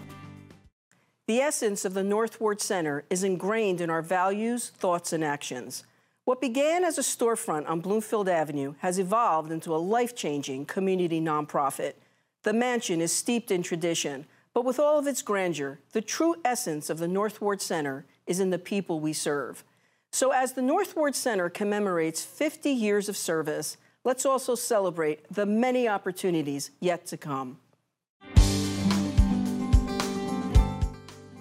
The 1.29 1.41
essence 1.41 1.85
of 1.85 1.93
the 1.93 2.03
North 2.03 2.41
Ward 2.41 2.59
Center 2.59 3.03
is 3.11 3.23
ingrained 3.23 3.81
in 3.81 3.91
our 3.91 4.01
values, 4.01 4.69
thoughts, 4.69 5.13
and 5.13 5.23
actions. 5.23 5.83
What 6.25 6.41
began 6.41 6.83
as 6.83 6.97
a 6.97 7.01
storefront 7.01 7.69
on 7.69 7.81
Bloomfield 7.81 8.27
Avenue 8.27 8.73
has 8.79 8.97
evolved 8.97 9.51
into 9.51 9.75
a 9.75 9.77
life 9.77 10.15
changing 10.15 10.65
community 10.65 11.21
nonprofit. 11.21 11.93
The 12.41 12.53
mansion 12.53 12.99
is 12.99 13.13
steeped 13.13 13.51
in 13.51 13.61
tradition, 13.61 14.25
but 14.55 14.65
with 14.65 14.79
all 14.79 14.97
of 14.97 15.05
its 15.05 15.21
grandeur, 15.21 15.77
the 15.91 16.01
true 16.01 16.33
essence 16.43 16.89
of 16.89 16.97
the 16.97 17.07
North 17.07 17.41
Ward 17.41 17.61
Center 17.61 18.05
is 18.25 18.39
in 18.39 18.49
the 18.49 18.57
people 18.57 18.99
we 18.99 19.13
serve. 19.13 19.63
So, 20.11 20.31
as 20.31 20.53
the 20.53 20.63
North 20.63 20.95
Ward 20.95 21.13
Center 21.13 21.47
commemorates 21.47 22.25
50 22.25 22.71
years 22.71 23.07
of 23.07 23.15
service, 23.15 23.77
let's 24.03 24.25
also 24.25 24.55
celebrate 24.55 25.31
the 25.31 25.45
many 25.45 25.87
opportunities 25.87 26.71
yet 26.79 27.05
to 27.05 27.17
come. 27.17 27.59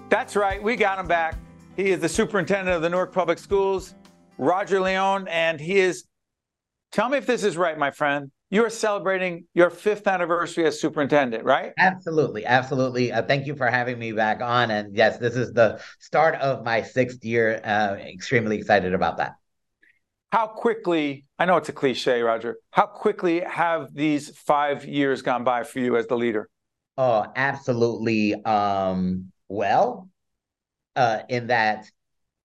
That's 0.08 0.36
right. 0.36 0.62
We 0.62 0.74
got 0.76 0.98
him 0.98 1.06
back. 1.06 1.36
He 1.76 1.90
is 1.90 2.00
the 2.00 2.08
superintendent 2.08 2.74
of 2.74 2.80
the 2.80 2.88
Newark 2.88 3.12
Public 3.12 3.38
Schools, 3.38 3.94
Roger 4.38 4.80
León, 4.80 5.28
and 5.28 5.60
he 5.60 5.78
is. 5.78 6.04
Tell 6.92 7.10
me 7.10 7.18
if 7.18 7.26
this 7.26 7.44
is 7.44 7.58
right, 7.58 7.76
my 7.76 7.90
friend. 7.90 8.30
You 8.50 8.64
are 8.64 8.70
celebrating 8.70 9.44
your 9.52 9.68
fifth 9.68 10.06
anniversary 10.06 10.64
as 10.64 10.80
superintendent, 10.80 11.44
right? 11.44 11.72
Absolutely, 11.76 12.46
absolutely. 12.46 13.12
Uh, 13.12 13.22
thank 13.22 13.46
you 13.46 13.54
for 13.54 13.66
having 13.66 13.98
me 13.98 14.12
back 14.12 14.40
on. 14.40 14.70
And 14.70 14.96
yes, 14.96 15.18
this 15.18 15.36
is 15.36 15.52
the 15.52 15.78
start 15.98 16.36
of 16.36 16.64
my 16.64 16.80
sixth 16.80 17.22
year. 17.22 17.60
Uh, 17.62 17.96
extremely 17.96 18.56
excited 18.56 18.94
about 18.94 19.18
that. 19.18 19.34
How 20.32 20.46
quickly? 20.46 21.26
I 21.38 21.44
know 21.44 21.58
it's 21.58 21.68
a 21.68 21.74
cliche, 21.74 22.22
Roger. 22.22 22.56
How 22.70 22.86
quickly 22.86 23.40
have 23.40 23.92
these 23.92 24.30
five 24.30 24.86
years 24.86 25.20
gone 25.20 25.44
by 25.44 25.64
for 25.64 25.80
you 25.80 25.98
as 25.98 26.06
the 26.06 26.16
leader? 26.16 26.48
Oh, 26.96 27.26
absolutely. 27.36 28.42
Um, 28.44 29.30
well 29.48 30.08
uh, 30.96 31.20
in 31.28 31.48
that 31.48 31.86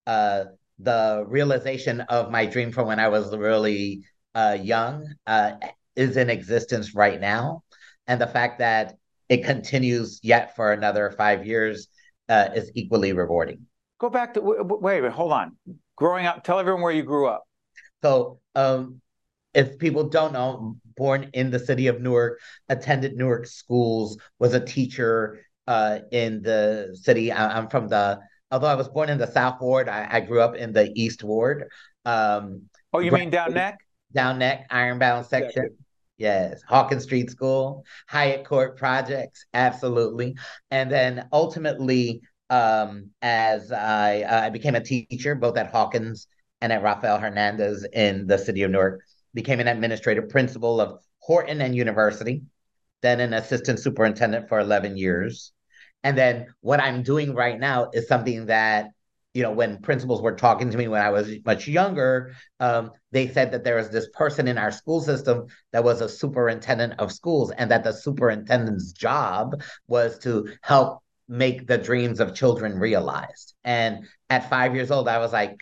uh, 0.08 0.46
the 0.80 1.24
realization 1.28 2.02
of 2.02 2.32
my 2.32 2.46
dream 2.46 2.72
from 2.72 2.88
when 2.88 3.00
I 3.00 3.08
was 3.08 3.36
really 3.36 4.04
uh, 4.36 4.58
young 4.60 5.14
uh, 5.26 5.54
is 5.96 6.18
in 6.18 6.30
existence 6.30 6.96
right 6.96 7.20
now. 7.20 7.64
And 8.08 8.20
the 8.20 8.28
fact 8.28 8.60
that 8.60 8.96
it 9.30 9.44
continues 9.44 10.20
yet 10.24 10.56
for 10.56 10.74
another 10.74 11.12
five 11.18 11.46
years 11.46 11.88
uh, 12.30 12.50
is 12.56 12.72
equally 12.76 13.14
rewarding. 13.14 13.66
Go 14.00 14.10
back 14.10 14.34
to, 14.34 14.42
wait, 14.42 15.02
wait, 15.02 15.12
hold 15.12 15.32
on. 15.32 15.58
Growing 15.96 16.26
up, 16.26 16.44
tell 16.44 16.60
everyone 16.60 16.82
where 16.82 16.92
you 16.92 17.04
grew 17.04 17.28
up. 17.28 17.44
So, 18.04 18.40
um, 18.56 19.02
if 19.54 19.78
people 19.78 20.10
don't 20.10 20.34
know, 20.34 20.78
born 20.98 21.30
in 21.34 21.52
the 21.52 21.60
city 21.60 21.88
of 21.88 22.02
Newark, 22.02 22.40
attended 22.70 23.16
Newark 23.16 23.46
schools, 23.46 24.18
was 24.40 24.54
a 24.54 24.60
teacher, 24.60 25.46
uh, 25.68 26.00
in 26.12 26.42
the 26.42 26.98
city. 27.02 27.32
I, 27.32 27.58
am 27.58 27.70
from 27.70 27.88
the, 27.88 28.20
although 28.52 28.68
I 28.68 28.76
was 28.76 28.90
born 28.90 29.10
in 29.10 29.18
the 29.18 29.32
South 29.32 29.62
Ward, 29.62 29.90
I, 29.90 30.08
I 30.10 30.20
grew 30.20 30.42
up 30.42 30.56
in 30.56 30.74
the 30.74 30.92
East 30.96 31.24
Ward. 31.24 31.66
Um, 32.06 32.64
oh, 32.94 33.00
you 33.00 33.12
mean 33.12 33.30
down 33.30 33.54
neck? 33.54 33.80
Down 34.14 34.40
neck, 34.40 34.68
Ironbound 34.70 35.26
section. 35.26 35.78
Yes, 36.18 36.62
Hawkins 36.68 37.04
Street 37.04 37.32
School, 37.32 37.84
Hyatt 38.08 38.46
Court 38.46 38.78
projects, 38.78 39.46
absolutely. 39.54 40.36
And 40.70 40.92
then 40.92 41.28
ultimately, 41.34 42.22
um, 42.52 43.10
as 43.22 43.72
I, 43.72 44.22
uh, 44.22 44.42
I 44.42 44.50
became 44.52 44.76
a 44.76 44.82
teacher 44.82 45.34
both 45.34 45.58
at 45.58 45.72
Hawkins 45.72 46.28
and 46.62 46.72
at 46.72 46.84
Rafael 46.84 47.18
Hernandez 47.18 47.86
in 47.94 48.28
the 48.28 48.38
city 48.38 48.64
of 48.64 48.72
Newark. 48.72 49.02
Became 49.34 49.60
an 49.60 49.68
administrative 49.68 50.30
principal 50.30 50.80
of 50.80 51.02
Horton 51.18 51.62
and 51.62 51.76
University, 51.76 52.44
then 53.04 53.20
an 53.20 53.34
assistant 53.34 53.80
superintendent 53.80 54.50
for 54.50 54.60
11 54.60 54.98
years. 54.98 55.52
And 56.04 56.18
then 56.18 56.48
what 56.62 56.80
I'm 56.80 57.04
doing 57.04 57.36
right 57.36 57.60
now 57.60 57.92
is 57.94 58.08
something 58.08 58.48
that 58.48 58.88
you 59.34 59.42
know, 59.42 59.52
when 59.52 59.82
principals 59.82 60.22
were 60.22 60.36
talking 60.36 60.70
to 60.70 60.78
me 60.78 60.88
when 60.88 61.02
I 61.02 61.10
was 61.10 61.28
much 61.44 61.68
younger, 61.68 62.36
um, 62.60 62.92
they 63.12 63.28
said 63.28 63.52
that 63.52 63.64
there 63.64 63.78
was 63.78 63.90
this 63.90 64.08
person 64.14 64.48
in 64.48 64.60
our 64.60 64.72
school 64.72 65.02
system 65.02 65.48
that 65.72 65.84
was 65.84 66.02
a 66.02 66.10
superintendent 66.10 67.00
of 67.00 67.12
schools, 67.12 67.52
and 67.52 67.72
that 67.72 67.84
the 67.84 67.94
superintendent's 67.94 68.92
job 68.92 69.64
was 69.88 70.20
to 70.20 70.50
help 70.62 71.00
make 71.28 71.66
the 71.66 71.80
dreams 71.80 72.20
of 72.20 72.36
children 72.36 72.78
realized. 72.78 73.56
And 73.64 74.08
at 74.30 74.52
five 74.52 74.76
years 74.76 74.92
old, 74.92 75.08
I 75.08 75.18
was 75.18 75.34
like, 75.34 75.56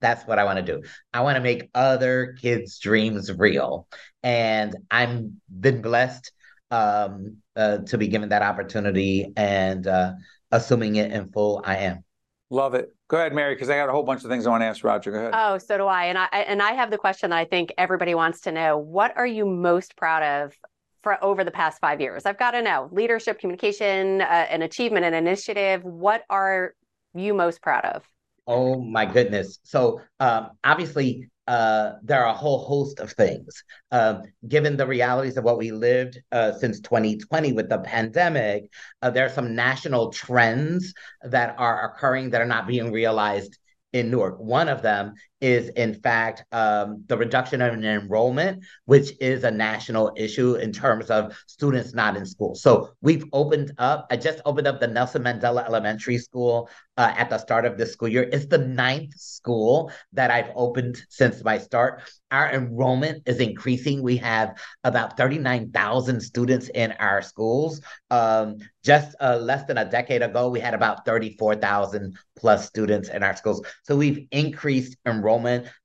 that's 0.00 0.26
what 0.26 0.38
I 0.38 0.44
want 0.44 0.64
to 0.64 0.72
do. 0.72 0.82
I 1.12 1.20
want 1.20 1.36
to 1.36 1.42
make 1.42 1.68
other 1.74 2.36
kids' 2.40 2.78
dreams 2.78 3.30
real. 3.30 3.88
And 4.22 4.74
I'm 4.90 5.40
been 5.48 5.82
blessed 5.82 6.32
um, 6.70 7.38
uh, 7.56 7.78
to 7.78 7.98
be 7.98 8.08
given 8.08 8.28
that 8.30 8.42
opportunity 8.42 9.32
and 9.36 9.86
uh, 9.86 10.12
assuming 10.50 10.96
it 10.96 11.12
in 11.12 11.30
full, 11.30 11.62
I 11.64 11.76
am. 11.78 12.04
Love 12.50 12.74
it. 12.74 12.94
Go 13.08 13.18
ahead, 13.18 13.34
Mary, 13.34 13.54
because 13.54 13.68
I 13.68 13.76
got 13.76 13.88
a 13.88 13.92
whole 13.92 14.02
bunch 14.02 14.24
of 14.24 14.30
things 14.30 14.46
I 14.46 14.50
want 14.50 14.62
to 14.62 14.66
ask 14.66 14.82
Roger. 14.82 15.10
Go 15.10 15.18
ahead. 15.18 15.32
Oh, 15.34 15.58
so 15.58 15.76
do 15.76 15.86
I. 15.86 16.06
And 16.06 16.16
I 16.16 16.26
and 16.26 16.62
I 16.62 16.72
have 16.72 16.90
the 16.90 16.96
question 16.96 17.30
that 17.30 17.38
I 17.38 17.44
think 17.44 17.72
everybody 17.76 18.14
wants 18.14 18.40
to 18.42 18.52
know. 18.52 18.78
What 18.78 19.16
are 19.16 19.26
you 19.26 19.44
most 19.44 19.96
proud 19.96 20.22
of 20.22 20.54
for 21.02 21.22
over 21.22 21.44
the 21.44 21.50
past 21.50 21.78
five 21.80 22.00
years? 22.00 22.24
I've 22.24 22.38
got 22.38 22.52
to 22.52 22.62
know 22.62 22.88
leadership, 22.90 23.38
communication, 23.38 24.22
uh, 24.22 24.24
an 24.24 24.62
achievement, 24.62 25.04
an 25.04 25.14
initiative. 25.14 25.84
What 25.84 26.24
are 26.30 26.74
you 27.14 27.34
most 27.34 27.60
proud 27.60 27.84
of? 27.84 28.04
Oh 28.46 28.80
my 28.80 29.04
goodness. 29.04 29.58
So 29.62 30.00
um, 30.18 30.50
obviously 30.64 31.28
uh, 31.48 31.94
there 32.02 32.22
are 32.22 32.34
a 32.34 32.36
whole 32.36 32.58
host 32.58 33.00
of 33.00 33.10
things. 33.12 33.64
Uh, 33.90 34.20
given 34.46 34.76
the 34.76 34.86
realities 34.86 35.38
of 35.38 35.44
what 35.44 35.56
we 35.56 35.72
lived 35.72 36.20
uh, 36.30 36.52
since 36.52 36.78
2020 36.80 37.52
with 37.52 37.70
the 37.70 37.78
pandemic, 37.78 38.70
uh, 39.00 39.08
there 39.08 39.24
are 39.24 39.30
some 39.30 39.54
national 39.56 40.12
trends 40.12 40.92
that 41.22 41.54
are 41.58 41.90
occurring 41.90 42.28
that 42.30 42.42
are 42.42 42.46
not 42.46 42.66
being 42.66 42.92
realized 42.92 43.58
in 43.94 44.10
Newark. 44.10 44.38
One 44.38 44.68
of 44.68 44.82
them 44.82 45.14
is, 45.40 45.68
in 45.70 45.94
fact, 45.94 46.44
um, 46.52 47.04
the 47.06 47.16
reduction 47.16 47.60
in 47.60 47.84
enrollment, 47.84 48.64
which 48.86 49.12
is 49.20 49.44
a 49.44 49.50
national 49.50 50.12
issue 50.16 50.54
in 50.54 50.72
terms 50.72 51.10
of 51.10 51.36
students 51.46 51.94
not 51.94 52.16
in 52.16 52.26
school. 52.26 52.54
So 52.54 52.90
we've 53.00 53.24
opened 53.32 53.72
up, 53.78 54.06
I 54.10 54.16
just 54.16 54.40
opened 54.44 54.66
up 54.66 54.80
the 54.80 54.88
Nelson 54.88 55.22
Mandela 55.22 55.64
Elementary 55.66 56.18
School 56.18 56.68
uh, 56.96 57.14
at 57.16 57.30
the 57.30 57.38
start 57.38 57.64
of 57.64 57.78
this 57.78 57.92
school 57.92 58.08
year. 58.08 58.28
It's 58.32 58.46
the 58.46 58.58
ninth 58.58 59.14
school 59.14 59.92
that 60.12 60.30
I've 60.30 60.50
opened 60.56 61.00
since 61.08 61.44
my 61.44 61.58
start. 61.58 62.02
Our 62.30 62.52
enrollment 62.52 63.22
is 63.26 63.38
increasing. 63.38 64.02
We 64.02 64.16
have 64.18 64.58
about 64.82 65.16
39,000 65.16 66.20
students 66.20 66.68
in 66.74 66.92
our 66.92 67.22
schools. 67.22 67.80
Um, 68.10 68.58
just 68.84 69.14
uh, 69.20 69.36
less 69.36 69.64
than 69.64 69.78
a 69.78 69.84
decade 69.84 70.22
ago, 70.22 70.48
we 70.48 70.60
had 70.60 70.74
about 70.74 71.04
34,000 71.04 72.16
plus 72.36 72.66
students 72.66 73.08
in 73.08 73.22
our 73.22 73.36
schools. 73.36 73.62
So 73.84 73.96
we've 73.96 74.26
increased 74.30 74.96
enrollment, 75.06 75.27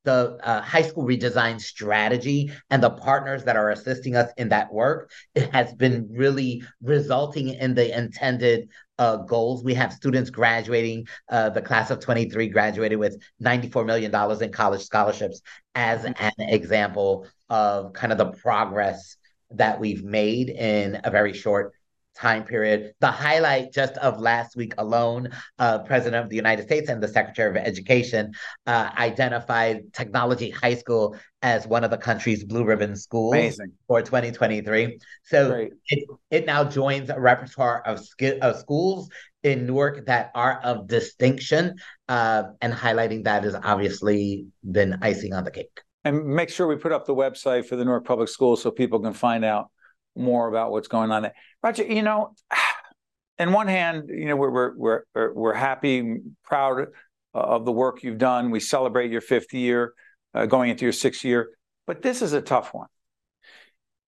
the 0.04 0.38
uh, 0.42 0.60
high 0.62 0.82
school 0.82 1.04
redesign 1.04 1.60
strategy, 1.60 2.50
and 2.70 2.82
the 2.82 2.90
partners 2.90 3.44
that 3.44 3.56
are 3.56 3.70
assisting 3.70 4.16
us 4.16 4.30
in 4.36 4.48
that 4.50 4.72
work. 4.72 5.10
It 5.34 5.52
has 5.52 5.74
been 5.74 6.08
really 6.10 6.62
resulting 6.82 7.48
in 7.48 7.74
the 7.74 7.96
intended 7.96 8.68
uh, 8.98 9.16
goals. 9.16 9.64
We 9.64 9.74
have 9.74 9.92
students 9.92 10.30
graduating. 10.30 11.08
Uh, 11.28 11.50
the 11.50 11.62
class 11.62 11.90
of 11.90 12.00
23 12.00 12.48
graduated 12.48 12.98
with 12.98 13.20
$94 13.42 13.86
million 13.86 14.42
in 14.42 14.52
college 14.52 14.82
scholarships 14.82 15.40
as 15.74 16.04
an 16.04 16.14
example 16.38 17.26
of 17.50 17.92
kind 17.92 18.12
of 18.12 18.18
the 18.18 18.32
progress 18.32 19.16
that 19.50 19.78
we've 19.78 20.04
made 20.04 20.48
in 20.48 21.00
a 21.04 21.10
very 21.10 21.32
short 21.32 21.72
time 22.14 22.44
period. 22.44 22.92
The 23.00 23.10
highlight 23.10 23.72
just 23.72 23.96
of 23.98 24.20
last 24.20 24.56
week 24.56 24.74
alone, 24.78 25.30
uh, 25.58 25.80
President 25.80 26.24
of 26.24 26.30
the 26.30 26.36
United 26.36 26.64
States 26.66 26.88
and 26.88 27.02
the 27.02 27.08
Secretary 27.08 27.50
of 27.50 27.56
Education 27.56 28.32
uh, 28.66 28.90
identified 28.96 29.92
Technology 29.92 30.50
High 30.50 30.74
School 30.74 31.16
as 31.42 31.66
one 31.66 31.84
of 31.84 31.90
the 31.90 31.98
country's 31.98 32.44
blue 32.44 32.64
ribbon 32.64 32.96
schools 32.96 33.34
Amazing. 33.34 33.72
for 33.86 34.00
2023. 34.00 34.98
So 35.24 35.68
it, 35.88 36.08
it 36.30 36.46
now 36.46 36.64
joins 36.64 37.10
a 37.10 37.20
repertoire 37.20 37.82
of, 37.82 38.00
sk- 38.00 38.38
of 38.40 38.56
schools 38.56 39.10
in 39.42 39.66
Newark 39.66 40.06
that 40.06 40.30
are 40.34 40.58
of 40.64 40.86
distinction, 40.88 41.76
uh, 42.08 42.44
and 42.62 42.72
highlighting 42.72 43.24
that 43.24 43.44
has 43.44 43.54
obviously 43.54 44.46
been 44.68 44.98
icing 45.02 45.34
on 45.34 45.44
the 45.44 45.50
cake. 45.50 45.82
And 46.04 46.26
make 46.26 46.48
sure 46.48 46.66
we 46.66 46.76
put 46.76 46.92
up 46.92 47.06
the 47.06 47.14
website 47.14 47.66
for 47.66 47.76
the 47.76 47.84
Newark 47.84 48.04
Public 48.06 48.28
Schools 48.28 48.62
so 48.62 48.70
people 48.70 49.00
can 49.00 49.12
find 49.12 49.44
out 49.44 49.70
more 50.16 50.48
about 50.48 50.70
what's 50.70 50.88
going 50.88 51.10
on 51.10 51.22
there. 51.22 51.34
Roger, 51.62 51.84
you 51.84 52.02
know, 52.02 52.34
in 53.38 53.52
one 53.52 53.68
hand, 53.68 54.08
you 54.08 54.26
know, 54.26 54.36
we're 54.36 54.50
we're 54.50 55.02
we're 55.14 55.32
we're 55.32 55.54
happy, 55.54 56.18
proud 56.44 56.88
of 57.34 57.64
the 57.64 57.72
work 57.72 58.02
you've 58.02 58.18
done. 58.18 58.50
We 58.50 58.60
celebrate 58.60 59.10
your 59.10 59.20
fifth 59.20 59.52
year, 59.52 59.94
uh, 60.34 60.46
going 60.46 60.70
into 60.70 60.84
your 60.84 60.92
sixth 60.92 61.24
year. 61.24 61.50
But 61.86 62.02
this 62.02 62.22
is 62.22 62.32
a 62.32 62.40
tough 62.40 62.72
one. 62.72 62.88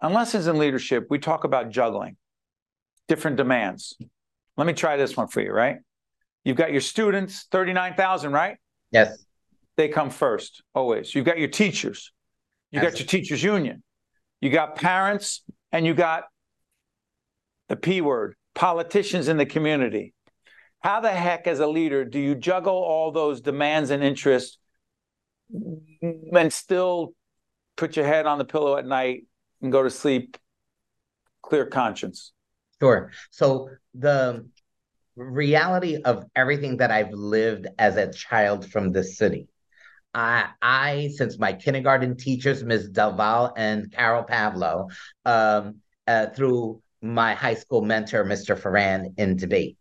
On 0.01 0.13
lessons 0.13 0.47
in 0.47 0.59
leadership, 0.59 1.07
we 1.11 1.19
talk 1.19 1.45
about 1.45 1.71
juggling 1.71 2.17
different 3.09 3.37
demands. 3.37 3.97
Let 4.57 4.67
me 4.67 4.73
try 4.73 4.97
this 4.97 5.17
one 5.17 5.29
for 5.29 5.41
you, 5.41 5.53
right? 5.53 5.79
You've 6.45 6.57
got 6.57 6.73
your 6.73 6.81
students, 6.81 7.47
39,000, 7.51 8.33
right? 8.33 8.57
Yes. 8.91 9.25
They 9.77 9.89
come 9.89 10.11
first, 10.11 10.63
always. 10.75 11.15
You've 11.15 11.25
got 11.25 11.39
your 11.39 11.49
teachers. 11.49 12.13
You 12.71 12.81
got 12.81 12.99
your 12.99 13.07
teachers 13.07 13.43
union. 13.43 13.83
You 14.41 14.51
got 14.51 14.77
parents 14.77 15.43
and 15.73 15.87
you 15.87 15.95
got 15.95 16.25
the 17.69 17.77
P 17.77 18.01
word, 18.01 18.37
politicians 18.55 19.29
in 19.29 19.37
the 19.37 19.47
community. 19.47 20.15
How 20.81 21.01
the 21.01 21.11
heck, 21.11 21.47
as 21.47 21.61
a 21.61 21.67
leader, 21.67 22.05
do 22.05 22.19
you 22.19 22.35
juggle 22.35 22.75
all 22.75 23.11
those 23.11 23.41
demands 23.41 23.91
and 23.91 24.03
interests 24.03 24.59
and 25.53 26.53
still 26.53 27.15
put 27.77 27.97
your 27.97 28.07
head 28.07 28.27
on 28.27 28.39
the 28.39 28.45
pillow 28.45 28.77
at 28.77 28.87
night 28.87 29.27
and 29.63 29.73
go 29.73 29.83
to 29.83 29.91
sleep 29.91 30.37
clear 31.43 31.67
conscience? 31.67 32.33
Sure. 32.81 33.11
So 33.31 33.71
the 33.95 34.47
reality 35.17 35.97
of 36.03 36.25
everything 36.37 36.77
that 36.77 36.91
I've 36.91 37.13
lived 37.13 37.67
as 37.79 37.97
a 37.97 38.13
child 38.13 38.71
from 38.71 38.93
this 38.93 39.17
city. 39.17 39.49
I, 40.17 40.49
I 40.63 41.11
since 41.15 41.39
my 41.39 41.53
kindergarten 41.53 42.17
teachers, 42.17 42.65
Ms. 42.65 42.91
Delval 42.91 43.53
and 43.55 43.93
Carol 43.93 44.25
Pavlo, 44.25 44.89
um, 45.27 45.77
uh, 46.07 46.29
through 46.29 46.81
my 47.03 47.35
high 47.35 47.55
school 47.55 47.83
mentor, 47.83 48.25
Mr. 48.25 48.59
Ferran, 48.59 49.13
in 49.19 49.37
debate. 49.37 49.77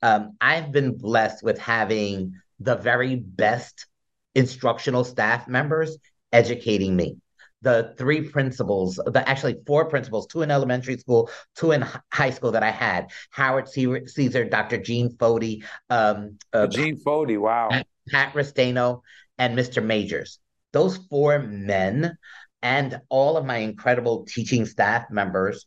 Um, 0.00 0.36
I've 0.40 0.72
been 0.72 0.96
blessed 0.96 1.44
with 1.44 1.58
having 1.58 2.32
the 2.58 2.76
very 2.76 3.16
best 3.16 3.86
instructional 4.34 5.04
staff 5.04 5.46
members 5.46 5.98
educating 6.32 6.96
me. 6.96 7.18
The 7.60 7.94
three 7.98 8.22
principals, 8.30 8.96
the 8.96 9.28
actually 9.28 9.56
four 9.66 9.86
principals, 9.90 10.26
two 10.26 10.40
in 10.40 10.50
elementary 10.50 10.96
school, 10.96 11.28
two 11.54 11.72
in 11.72 11.84
high 12.10 12.30
school 12.30 12.52
that 12.52 12.62
I 12.62 12.70
had, 12.70 13.10
Howard 13.30 13.68
Caesar, 13.68 14.44
Dr. 14.44 14.78
Gene 14.78 15.10
Fody, 15.16 15.64
um, 15.90 16.38
uh, 16.52 16.66
Gene 16.66 16.98
Fody, 17.04 17.38
wow, 17.38 17.68
Pat, 17.70 17.86
Pat 18.08 18.32
Restano, 18.34 19.02
and 19.38 19.56
Mr. 19.56 19.84
Majors. 19.84 20.38
Those 20.72 20.96
four 21.08 21.38
men 21.38 22.16
and 22.62 23.00
all 23.08 23.36
of 23.36 23.44
my 23.44 23.58
incredible 23.58 24.24
teaching 24.24 24.66
staff 24.66 25.10
members 25.10 25.66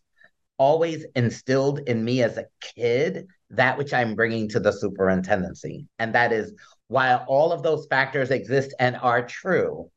always 0.58 1.06
instilled 1.16 1.80
in 1.88 2.04
me 2.04 2.22
as 2.22 2.38
a 2.38 2.48
kid 2.62 3.28
that 3.52 3.78
which 3.78 3.94
I'm 3.94 4.16
bringing 4.16 4.50
to 4.50 4.60
the 4.60 4.72
superintendency. 4.72 5.88
And 5.98 6.14
that 6.14 6.32
is 6.32 6.54
while 6.88 7.24
all 7.28 7.52
of 7.52 7.64
those 7.64 7.88
factors 7.88 8.32
exist 8.32 8.74
and 8.80 8.96
are 8.98 9.26
true, 9.26 9.90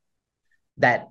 that 0.78 1.08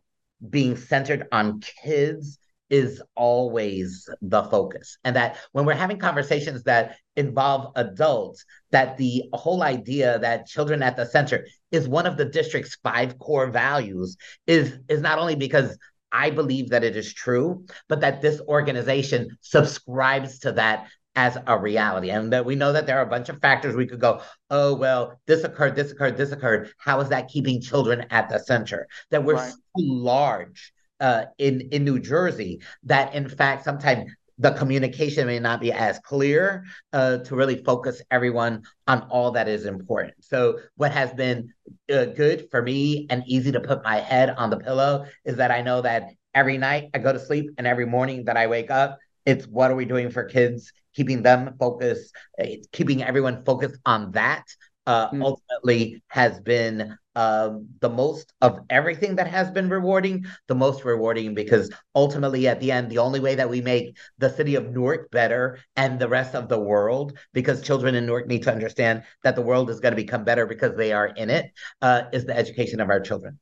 being 0.50 0.78
centered 0.78 1.28
on 1.32 1.60
kids 1.60 2.39
is 2.71 3.01
always 3.15 4.10
the 4.21 4.43
focus. 4.43 4.97
And 5.03 5.15
that 5.17 5.38
when 5.51 5.65
we're 5.65 5.73
having 5.73 5.99
conversations 5.99 6.63
that 6.63 6.95
involve 7.17 7.73
adults, 7.75 8.45
that 8.71 8.97
the 8.97 9.25
whole 9.34 9.62
idea 9.62 10.17
that 10.19 10.47
children 10.47 10.81
at 10.81 10.95
the 10.95 11.05
center 11.05 11.45
is 11.71 11.88
one 11.88 12.07
of 12.07 12.15
the 12.15 12.25
district's 12.25 12.77
five 12.81 13.19
core 13.19 13.51
values 13.51 14.15
is, 14.47 14.79
is 14.88 15.01
not 15.01 15.19
only 15.19 15.36
because 15.36 15.77
I 16.13 16.29
believe 16.29 16.69
that 16.69 16.86
it 16.86 16.95
is 16.95 17.13
true, 17.13 17.65
but 17.89 17.99
that 18.01 18.21
this 18.21 18.39
organization 18.47 19.38
subscribes 19.41 20.39
to 20.39 20.53
that 20.53 20.88
as 21.13 21.38
a 21.45 21.60
reality. 21.60 22.10
And 22.10 22.31
that 22.31 22.45
we 22.45 22.55
know 22.55 22.71
that 22.71 22.86
there 22.86 22.99
are 22.99 23.05
a 23.05 23.10
bunch 23.10 23.27
of 23.27 23.41
factors 23.41 23.75
we 23.75 23.88
could 23.88 23.99
go, 23.99 24.21
oh, 24.49 24.75
well, 24.75 25.19
this 25.27 25.43
occurred, 25.43 25.75
this 25.75 25.91
occurred, 25.91 26.15
this 26.15 26.31
occurred. 26.31 26.71
How 26.77 27.01
is 27.01 27.10
that 27.10 27.27
keeping 27.27 27.60
children 27.60 28.05
at 28.12 28.29
the 28.29 28.39
center? 28.39 28.88
That 29.10 29.25
we're 29.25 29.36
right. 29.36 29.51
so 29.51 29.57
large 29.75 30.71
uh, 31.02 31.26
in, 31.38 31.70
in 31.72 31.84
New 31.84 32.00
Jersey 32.00 32.62
that, 32.84 33.14
in 33.14 33.28
fact, 33.28 33.66
sometimes 33.66 34.10
the 34.38 34.52
communication 34.52 35.28
may 35.28 35.40
not 35.40 35.62
be 35.62 35.72
as 35.72 36.00
clear 36.00 36.66
uh, 36.94 37.18
to 37.20 37.36
really 37.36 37.64
focus 37.64 38.02
everyone 38.10 38.64
on 38.88 39.02
all 39.10 39.32
that 39.32 39.48
is 39.48 39.66
important. 39.66 40.14
So, 40.22 40.60
what 40.76 40.92
has 40.92 41.14
been 41.14 41.54
uh, 41.94 42.06
good 42.06 42.48
for 42.50 42.62
me 42.62 43.08
and 43.10 43.24
easy 43.28 43.52
to 43.52 43.60
put 43.60 43.84
my 43.84 43.98
head 43.98 44.32
on 44.32 44.50
the 44.50 44.58
pillow 44.58 45.06
is 45.26 45.38
that 45.38 45.52
I 45.52 45.62
know 45.62 45.82
that 45.82 46.10
every 46.34 46.58
night 46.58 46.90
I 46.94 47.00
go 47.00 47.14
to 47.14 47.20
sleep 47.20 47.52
and 47.58 47.68
every 47.68 47.86
morning 47.86 48.26
that 48.26 48.38
I 48.38 48.48
wake 48.48 48.72
up, 48.72 48.98
it's 49.26 49.46
what 49.46 49.70
are 49.72 49.76
we 49.76 49.86
doing 49.86 50.10
for 50.10 50.24
kids, 50.24 50.74
keeping 50.96 51.22
them 51.22 51.56
focused, 51.60 52.14
uh, 52.42 52.46
keeping 52.72 53.04
everyone 53.04 53.44
focused 53.46 53.80
on 53.86 54.12
that 54.14 54.44
uh, 54.88 55.10
mm. 55.10 55.24
ultimately 55.24 56.04
has 56.08 56.39
been 56.39 56.98
uh, 57.15 57.52
the 57.82 57.89
most 57.89 58.34
of 58.41 58.60
everything 58.70 59.15
that 59.15 59.28
has 59.28 59.52
been 59.52 59.70
rewarding, 59.70 60.26
the 60.48 60.56
most 60.56 60.86
rewarding 60.86 61.36
because 61.36 61.70
ultimately 61.94 62.48
at 62.48 62.60
the 62.60 62.72
end, 62.72 62.89
the 62.89 62.98
only 62.98 63.20
way 63.20 63.36
that 63.36 63.50
we 63.50 63.62
make 63.62 63.98
the 64.17 64.30
city 64.30 64.56
of 64.56 64.72
Newark 64.72 65.12
better 65.12 65.60
and 65.76 66.00
the 66.00 66.08
rest 66.08 66.36
of 66.36 66.48
the 66.48 66.60
world, 66.60 67.17
because 67.34 67.62
children 67.62 67.96
in 67.96 68.06
Newark 68.06 68.28
need 68.28 68.44
to 68.44 68.52
understand 68.52 69.04
that 69.24 69.36
the 69.36 69.41
world 69.41 69.70
is 69.70 69.80
going 69.80 69.91
to 69.91 70.02
become 70.02 70.24
better 70.24 70.46
because 70.46 70.76
they 70.76 70.94
are 70.94 71.08
in 71.08 71.30
it, 71.30 71.52
uh, 71.82 72.04
is 72.13 72.26
the 72.26 72.38
education 72.38 72.80
of 72.80 72.89
our 72.89 73.02
children. 73.02 73.39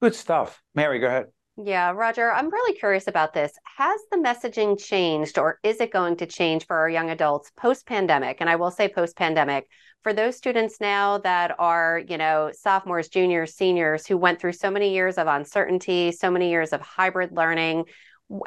Good 0.00 0.14
stuff. 0.14 0.62
Mary, 0.74 0.98
go 0.98 1.08
ahead. 1.08 1.26
Yeah, 1.56 1.90
Roger, 1.90 2.32
I'm 2.32 2.48
really 2.50 2.78
curious 2.78 3.06
about 3.06 3.34
this. 3.34 3.52
Has 3.76 4.00
the 4.10 4.16
messaging 4.16 4.82
changed 4.82 5.36
or 5.36 5.58
is 5.62 5.80
it 5.80 5.92
going 5.92 6.16
to 6.16 6.26
change 6.26 6.66
for 6.66 6.76
our 6.76 6.88
young 6.88 7.10
adults 7.10 7.50
post 7.56 7.86
pandemic? 7.86 8.38
And 8.40 8.48
I 8.48 8.56
will 8.56 8.70
say 8.70 8.88
post 8.88 9.16
pandemic 9.16 9.68
for 10.02 10.14
those 10.14 10.36
students 10.36 10.80
now 10.80 11.18
that 11.18 11.54
are, 11.58 12.00
you 12.08 12.16
know, 12.16 12.50
sophomores, 12.54 13.08
juniors, 13.08 13.54
seniors 13.54 14.06
who 14.06 14.16
went 14.16 14.40
through 14.40 14.52
so 14.52 14.70
many 14.70 14.94
years 14.94 15.18
of 15.18 15.26
uncertainty, 15.26 16.12
so 16.12 16.30
many 16.30 16.50
years 16.50 16.72
of 16.72 16.80
hybrid 16.80 17.32
learning. 17.32 17.84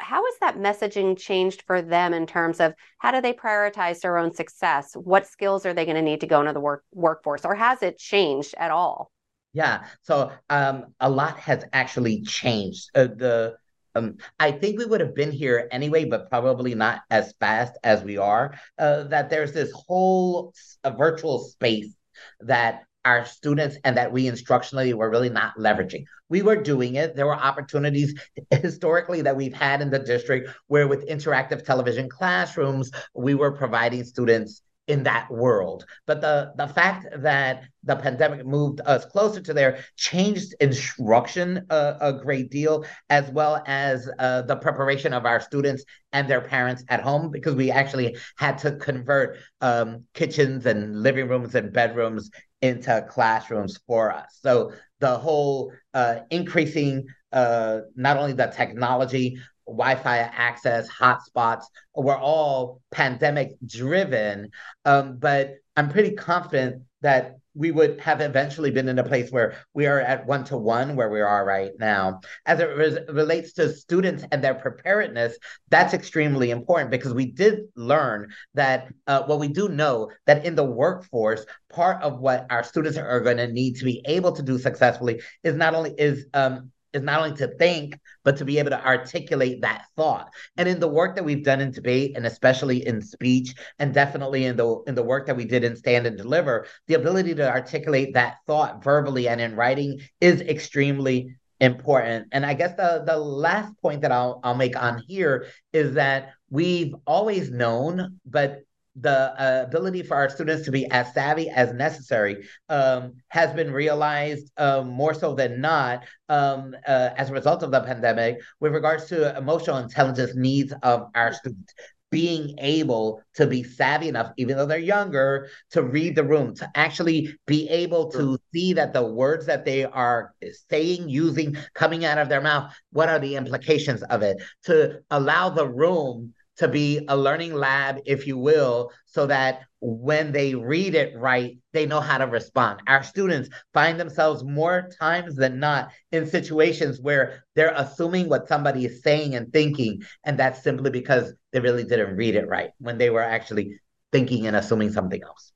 How 0.00 0.24
has 0.24 0.34
that 0.40 0.58
messaging 0.58 1.16
changed 1.16 1.62
for 1.66 1.82
them 1.82 2.14
in 2.14 2.26
terms 2.26 2.58
of 2.58 2.74
how 2.98 3.12
do 3.12 3.20
they 3.20 3.34
prioritize 3.34 4.00
their 4.00 4.18
own 4.18 4.32
success? 4.34 4.92
What 4.94 5.28
skills 5.28 5.66
are 5.66 5.74
they 5.74 5.84
going 5.84 5.96
to 5.96 6.02
need 6.02 6.22
to 6.22 6.26
go 6.26 6.40
into 6.40 6.54
the 6.54 6.60
work 6.60 6.84
workforce, 6.92 7.44
or 7.44 7.54
has 7.54 7.82
it 7.82 7.98
changed 7.98 8.54
at 8.58 8.72
all? 8.72 9.12
Yeah, 9.54 9.84
so 10.02 10.32
um, 10.50 10.94
a 11.00 11.08
lot 11.08 11.38
has 11.38 11.64
actually 11.72 12.22
changed. 12.22 12.90
Uh, 12.94 13.04
the 13.04 13.56
um, 13.94 14.16
I 14.40 14.50
think 14.50 14.78
we 14.78 14.84
would 14.84 15.00
have 15.00 15.14
been 15.14 15.30
here 15.30 15.68
anyway, 15.70 16.04
but 16.04 16.28
probably 16.28 16.74
not 16.74 17.02
as 17.10 17.32
fast 17.38 17.78
as 17.84 18.02
we 18.02 18.18
are. 18.18 18.58
Uh, 18.76 19.04
that 19.04 19.30
there's 19.30 19.52
this 19.52 19.70
whole 19.72 20.52
virtual 20.98 21.38
space 21.38 21.94
that 22.40 22.82
our 23.04 23.24
students 23.24 23.76
and 23.84 23.96
that 23.96 24.10
we 24.10 24.24
instructionally 24.24 24.92
were 24.94 25.10
really 25.10 25.28
not 25.28 25.56
leveraging. 25.56 26.04
We 26.28 26.42
were 26.42 26.56
doing 26.56 26.96
it. 26.96 27.14
There 27.14 27.26
were 27.26 27.36
opportunities 27.36 28.18
historically 28.50 29.22
that 29.22 29.36
we've 29.36 29.54
had 29.54 29.80
in 29.80 29.90
the 29.90 30.00
district 30.00 30.50
where, 30.66 30.88
with 30.88 31.06
interactive 31.06 31.64
television 31.64 32.08
classrooms, 32.08 32.90
we 33.14 33.34
were 33.34 33.52
providing 33.52 34.02
students 34.02 34.62
in 34.86 35.02
that 35.04 35.30
world. 35.30 35.86
But 36.06 36.20
the 36.20 36.52
the 36.56 36.68
fact 36.68 37.06
that 37.16 37.64
the 37.82 37.96
pandemic 37.96 38.46
moved 38.46 38.80
us 38.84 39.04
closer 39.06 39.40
to 39.40 39.54
there 39.54 39.78
changed 39.96 40.54
instruction 40.60 41.66
a, 41.70 41.96
a 42.00 42.12
great 42.12 42.50
deal, 42.50 42.84
as 43.08 43.30
well 43.30 43.62
as 43.66 44.08
uh, 44.18 44.42
the 44.42 44.56
preparation 44.56 45.12
of 45.12 45.24
our 45.24 45.40
students 45.40 45.84
and 46.12 46.28
their 46.28 46.40
parents 46.40 46.84
at 46.88 47.00
home, 47.00 47.30
because 47.30 47.54
we 47.54 47.70
actually 47.70 48.16
had 48.36 48.58
to 48.58 48.76
convert 48.76 49.38
um, 49.60 50.04
kitchens 50.14 50.66
and 50.66 51.02
living 51.02 51.28
rooms 51.28 51.54
and 51.54 51.72
bedrooms 51.72 52.30
into 52.60 53.06
classrooms 53.08 53.78
for 53.86 54.12
us. 54.12 54.38
So 54.40 54.72
the 55.00 55.18
whole 55.18 55.72
uh, 55.92 56.20
increasing 56.30 57.06
uh, 57.32 57.80
not 57.96 58.16
only 58.16 58.32
the 58.32 58.46
technology 58.46 59.38
Wi-Fi 59.76 60.18
access, 60.18 60.88
hotspots 60.88 61.64
were 61.94 62.18
all 62.18 62.80
pandemic 62.90 63.52
driven. 63.64 64.50
Um, 64.84 65.18
but 65.18 65.56
I'm 65.76 65.88
pretty 65.88 66.12
confident 66.12 66.82
that 67.02 67.36
we 67.54 67.70
would 67.70 68.00
have 68.00 68.20
eventually 68.20 68.70
been 68.70 68.88
in 68.88 68.98
a 68.98 69.04
place 69.04 69.30
where 69.30 69.54
we 69.74 69.86
are 69.86 70.00
at 70.00 70.26
one 70.26 70.44
to 70.44 70.56
one 70.56 70.96
where 70.96 71.08
we 71.08 71.20
are 71.20 71.44
right 71.44 71.70
now. 71.78 72.20
As 72.46 72.58
it 72.58 72.64
re- 72.64 73.04
relates 73.08 73.52
to 73.54 73.72
students 73.72 74.24
and 74.32 74.42
their 74.42 74.54
preparedness, 74.54 75.36
that's 75.70 75.94
extremely 75.94 76.50
important 76.50 76.90
because 76.90 77.14
we 77.14 77.26
did 77.26 77.60
learn 77.76 78.32
that, 78.54 78.88
uh, 79.06 79.22
well, 79.28 79.38
we 79.38 79.48
do 79.48 79.68
know 79.68 80.10
that 80.26 80.44
in 80.44 80.56
the 80.56 80.64
workforce, 80.64 81.46
part 81.70 82.02
of 82.02 82.18
what 82.18 82.46
our 82.50 82.64
students 82.64 82.98
are 82.98 83.20
going 83.20 83.36
to 83.36 83.46
need 83.46 83.76
to 83.76 83.84
be 83.84 84.02
able 84.06 84.32
to 84.32 84.42
do 84.42 84.58
successfully 84.58 85.20
is 85.44 85.54
not 85.54 85.74
only 85.74 85.94
is 85.96 86.26
um, 86.34 86.72
is 86.94 87.02
not 87.02 87.20
only 87.20 87.36
to 87.36 87.48
think, 87.58 87.98
but 88.22 88.36
to 88.38 88.44
be 88.44 88.58
able 88.58 88.70
to 88.70 88.86
articulate 88.86 89.60
that 89.62 89.84
thought. 89.96 90.28
And 90.56 90.68
in 90.68 90.80
the 90.80 90.88
work 90.88 91.16
that 91.16 91.24
we've 91.24 91.44
done 91.44 91.60
in 91.60 91.72
debate, 91.72 92.16
and 92.16 92.24
especially 92.24 92.86
in 92.86 93.02
speech, 93.02 93.54
and 93.78 93.92
definitely 93.92 94.44
in 94.44 94.56
the 94.56 94.82
in 94.86 94.94
the 94.94 95.02
work 95.02 95.26
that 95.26 95.36
we 95.36 95.44
did 95.44 95.64
in 95.64 95.76
stand 95.76 96.06
and 96.06 96.16
deliver, 96.16 96.66
the 96.86 96.94
ability 96.94 97.34
to 97.34 97.50
articulate 97.50 98.14
that 98.14 98.36
thought 98.46 98.82
verbally 98.82 99.28
and 99.28 99.40
in 99.40 99.56
writing 99.56 100.00
is 100.20 100.40
extremely 100.40 101.36
important. 101.60 102.28
And 102.32 102.46
I 102.46 102.54
guess 102.54 102.76
the 102.76 103.02
the 103.06 103.18
last 103.18 103.72
point 103.82 104.02
that 104.02 104.12
I'll 104.12 104.40
I'll 104.44 104.54
make 104.54 104.76
on 104.76 105.02
here 105.06 105.46
is 105.72 105.94
that 105.94 106.32
we've 106.50 106.94
always 107.06 107.50
known, 107.50 108.20
but 108.24 108.62
the 108.96 109.10
uh, 109.10 109.64
ability 109.66 110.02
for 110.02 110.16
our 110.16 110.28
students 110.28 110.64
to 110.64 110.70
be 110.70 110.88
as 110.90 111.12
savvy 111.12 111.50
as 111.50 111.72
necessary 111.72 112.46
um, 112.68 113.14
has 113.28 113.52
been 113.52 113.72
realized 113.72 114.50
um, 114.56 114.88
more 114.88 115.14
so 115.14 115.34
than 115.34 115.60
not 115.60 116.04
um, 116.28 116.74
uh, 116.86 117.10
as 117.16 117.30
a 117.30 117.32
result 117.32 117.62
of 117.62 117.70
the 117.70 117.80
pandemic 117.80 118.38
with 118.60 118.72
regards 118.72 119.06
to 119.06 119.36
emotional 119.36 119.78
intelligence 119.78 120.34
needs 120.36 120.72
of 120.82 121.08
our 121.14 121.32
students. 121.32 121.74
Being 122.10 122.56
able 122.60 123.22
to 123.34 123.44
be 123.44 123.64
savvy 123.64 124.06
enough, 124.06 124.30
even 124.36 124.56
though 124.56 124.66
they're 124.66 124.78
younger, 124.78 125.48
to 125.72 125.82
read 125.82 126.14
the 126.14 126.22
room, 126.22 126.54
to 126.54 126.70
actually 126.76 127.36
be 127.44 127.68
able 127.68 128.12
to 128.12 128.38
see 128.52 128.72
that 128.74 128.92
the 128.92 129.04
words 129.04 129.46
that 129.46 129.64
they 129.64 129.84
are 129.84 130.32
saying, 130.70 131.08
using, 131.08 131.56
coming 131.74 132.04
out 132.04 132.18
of 132.18 132.28
their 132.28 132.40
mouth, 132.40 132.72
what 132.92 133.08
are 133.08 133.18
the 133.18 133.34
implications 133.34 134.04
of 134.04 134.22
it, 134.22 134.40
to 134.66 135.00
allow 135.10 135.48
the 135.48 135.66
room 135.66 136.32
to 136.56 136.68
be 136.68 137.04
a 137.08 137.16
learning 137.16 137.54
lab, 137.54 137.98
if 138.06 138.26
you 138.26 138.38
will, 138.38 138.92
so 139.06 139.26
that 139.26 139.62
when 139.80 140.32
they 140.32 140.54
read 140.54 140.94
it 140.94 141.16
right, 141.16 141.58
they 141.72 141.84
know 141.84 142.00
how 142.00 142.18
to 142.18 142.26
respond. 142.26 142.80
Our 142.86 143.02
students 143.02 143.50
find 143.72 143.98
themselves 143.98 144.44
more 144.44 144.88
times 144.98 145.36
than 145.36 145.58
not 145.58 145.90
in 146.12 146.26
situations 146.26 147.00
where 147.00 147.44
they're 147.54 147.74
assuming 147.76 148.28
what 148.28 148.48
somebody 148.48 148.84
is 148.84 149.02
saying 149.02 149.34
and 149.34 149.52
thinking, 149.52 150.02
and 150.24 150.38
that's 150.38 150.62
simply 150.62 150.90
because 150.90 151.34
they 151.52 151.60
really 151.60 151.84
didn't 151.84 152.16
read 152.16 152.34
it 152.36 152.48
right 152.48 152.70
when 152.78 152.98
they 152.98 153.10
were 153.10 153.22
actually 153.22 153.80
thinking 154.12 154.46
and 154.46 154.56
assuming 154.56 154.92
something 154.92 155.22
else. 155.22 155.52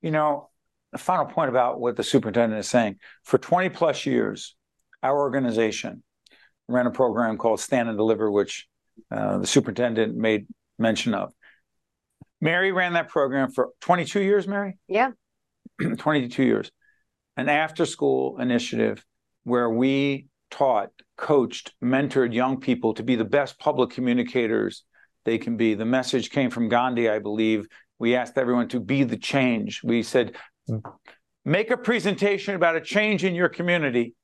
You 0.00 0.10
know, 0.10 0.48
a 0.92 0.98
final 0.98 1.26
point 1.26 1.50
about 1.50 1.80
what 1.80 1.96
the 1.96 2.02
superintendent 2.02 2.58
is 2.58 2.68
saying. 2.68 2.96
For 3.24 3.38
20 3.38 3.68
plus 3.68 4.06
years, 4.06 4.56
our 5.02 5.16
organization 5.16 6.02
ran 6.68 6.86
a 6.86 6.90
program 6.90 7.36
called 7.36 7.60
Stand 7.60 7.88
and 7.88 7.98
Deliver, 7.98 8.30
which 8.30 8.66
uh, 9.10 9.38
the 9.38 9.46
superintendent 9.46 10.16
made 10.16 10.46
mention 10.78 11.14
of. 11.14 11.32
Mary 12.40 12.72
ran 12.72 12.92
that 12.92 13.08
program 13.08 13.50
for 13.50 13.70
22 13.80 14.20
years, 14.20 14.46
Mary? 14.46 14.78
Yeah. 14.86 15.10
22 15.98 16.42
years. 16.42 16.70
An 17.36 17.48
after 17.48 17.86
school 17.86 18.38
initiative 18.40 19.04
where 19.44 19.70
we 19.70 20.26
taught, 20.50 20.90
coached, 21.16 21.72
mentored 21.82 22.32
young 22.32 22.60
people 22.60 22.94
to 22.94 23.02
be 23.02 23.16
the 23.16 23.24
best 23.24 23.58
public 23.58 23.90
communicators 23.90 24.84
they 25.24 25.38
can 25.38 25.56
be. 25.56 25.74
The 25.74 25.84
message 25.84 26.30
came 26.30 26.50
from 26.50 26.68
Gandhi, 26.68 27.08
I 27.08 27.18
believe. 27.18 27.66
We 27.98 28.14
asked 28.14 28.38
everyone 28.38 28.68
to 28.68 28.80
be 28.80 29.04
the 29.04 29.16
change. 29.16 29.82
We 29.82 30.02
said, 30.02 30.36
make 31.44 31.70
a 31.70 31.76
presentation 31.76 32.54
about 32.54 32.76
a 32.76 32.80
change 32.80 33.24
in 33.24 33.34
your 33.34 33.48
community 33.48 34.14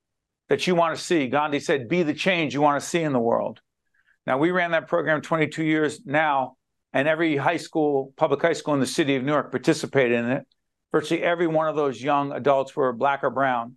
that 0.48 0.66
you 0.66 0.74
want 0.74 0.96
to 0.96 1.02
see. 1.02 1.28
Gandhi 1.28 1.60
said, 1.60 1.88
be 1.88 2.02
the 2.02 2.14
change 2.14 2.54
you 2.54 2.62
want 2.62 2.80
to 2.80 2.86
see 2.86 3.02
in 3.02 3.12
the 3.12 3.18
world. 3.20 3.60
Now, 4.26 4.38
we 4.38 4.50
ran 4.50 4.70
that 4.70 4.88
program 4.88 5.20
22 5.20 5.64
years 5.64 6.00
now, 6.04 6.56
and 6.92 7.06
every 7.06 7.36
high 7.36 7.58
school, 7.58 8.12
public 8.16 8.40
high 8.40 8.54
school 8.54 8.74
in 8.74 8.80
the 8.80 8.86
city 8.86 9.16
of 9.16 9.24
Newark 9.24 9.50
participated 9.50 10.18
in 10.18 10.30
it. 10.30 10.46
Virtually 10.92 11.22
every 11.22 11.46
one 11.46 11.68
of 11.68 11.76
those 11.76 12.00
young 12.00 12.32
adults 12.32 12.74
were 12.76 12.92
black 12.92 13.24
or 13.24 13.30
brown, 13.30 13.76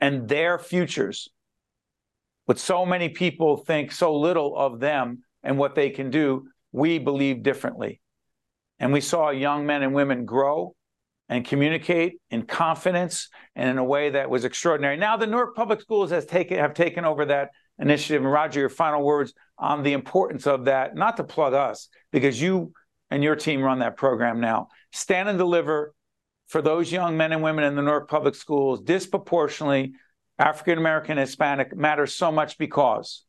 and 0.00 0.28
their 0.28 0.58
futures. 0.58 1.28
But 2.46 2.58
so 2.58 2.84
many 2.84 3.08
people 3.08 3.56
think 3.56 3.92
so 3.92 4.16
little 4.16 4.56
of 4.56 4.80
them 4.80 5.22
and 5.42 5.58
what 5.58 5.74
they 5.74 5.90
can 5.90 6.10
do, 6.10 6.48
we 6.72 6.98
believe 6.98 7.42
differently. 7.42 8.00
And 8.78 8.92
we 8.92 9.00
saw 9.00 9.30
young 9.30 9.66
men 9.66 9.82
and 9.82 9.94
women 9.94 10.24
grow 10.24 10.74
and 11.28 11.44
communicate 11.44 12.20
in 12.30 12.42
confidence 12.42 13.28
and 13.54 13.70
in 13.70 13.78
a 13.78 13.84
way 13.84 14.10
that 14.10 14.28
was 14.28 14.44
extraordinary. 14.44 14.96
Now 14.96 15.16
the 15.16 15.26
Newark 15.26 15.54
Public 15.54 15.80
Schools 15.80 16.10
has 16.10 16.26
taken 16.26 16.58
have 16.58 16.74
taken 16.74 17.04
over 17.04 17.24
that 17.26 17.50
initiative. 17.80 18.22
And 18.22 18.30
Roger, 18.30 18.60
your 18.60 18.68
final 18.68 19.02
words 19.02 19.32
on 19.58 19.82
the 19.82 19.94
importance 19.94 20.46
of 20.46 20.66
that, 20.66 20.94
not 20.94 21.16
to 21.16 21.24
plug 21.24 21.54
us, 21.54 21.88
because 22.12 22.40
you 22.40 22.72
and 23.10 23.24
your 23.24 23.36
team 23.36 23.62
run 23.62 23.80
that 23.80 23.96
program 23.96 24.40
now. 24.40 24.68
Stand 24.92 25.28
and 25.28 25.38
deliver 25.38 25.94
for 26.48 26.62
those 26.62 26.90
young 26.90 27.16
men 27.16 27.32
and 27.32 27.42
women 27.42 27.64
in 27.64 27.76
the 27.76 27.82
Newark 27.82 28.08
Public 28.08 28.34
Schools, 28.34 28.80
disproportionately 28.80 29.94
African 30.38 30.78
American, 30.78 31.18
Hispanic 31.18 31.76
matters 31.76 32.14
so 32.14 32.32
much 32.32 32.58
because 32.58 33.24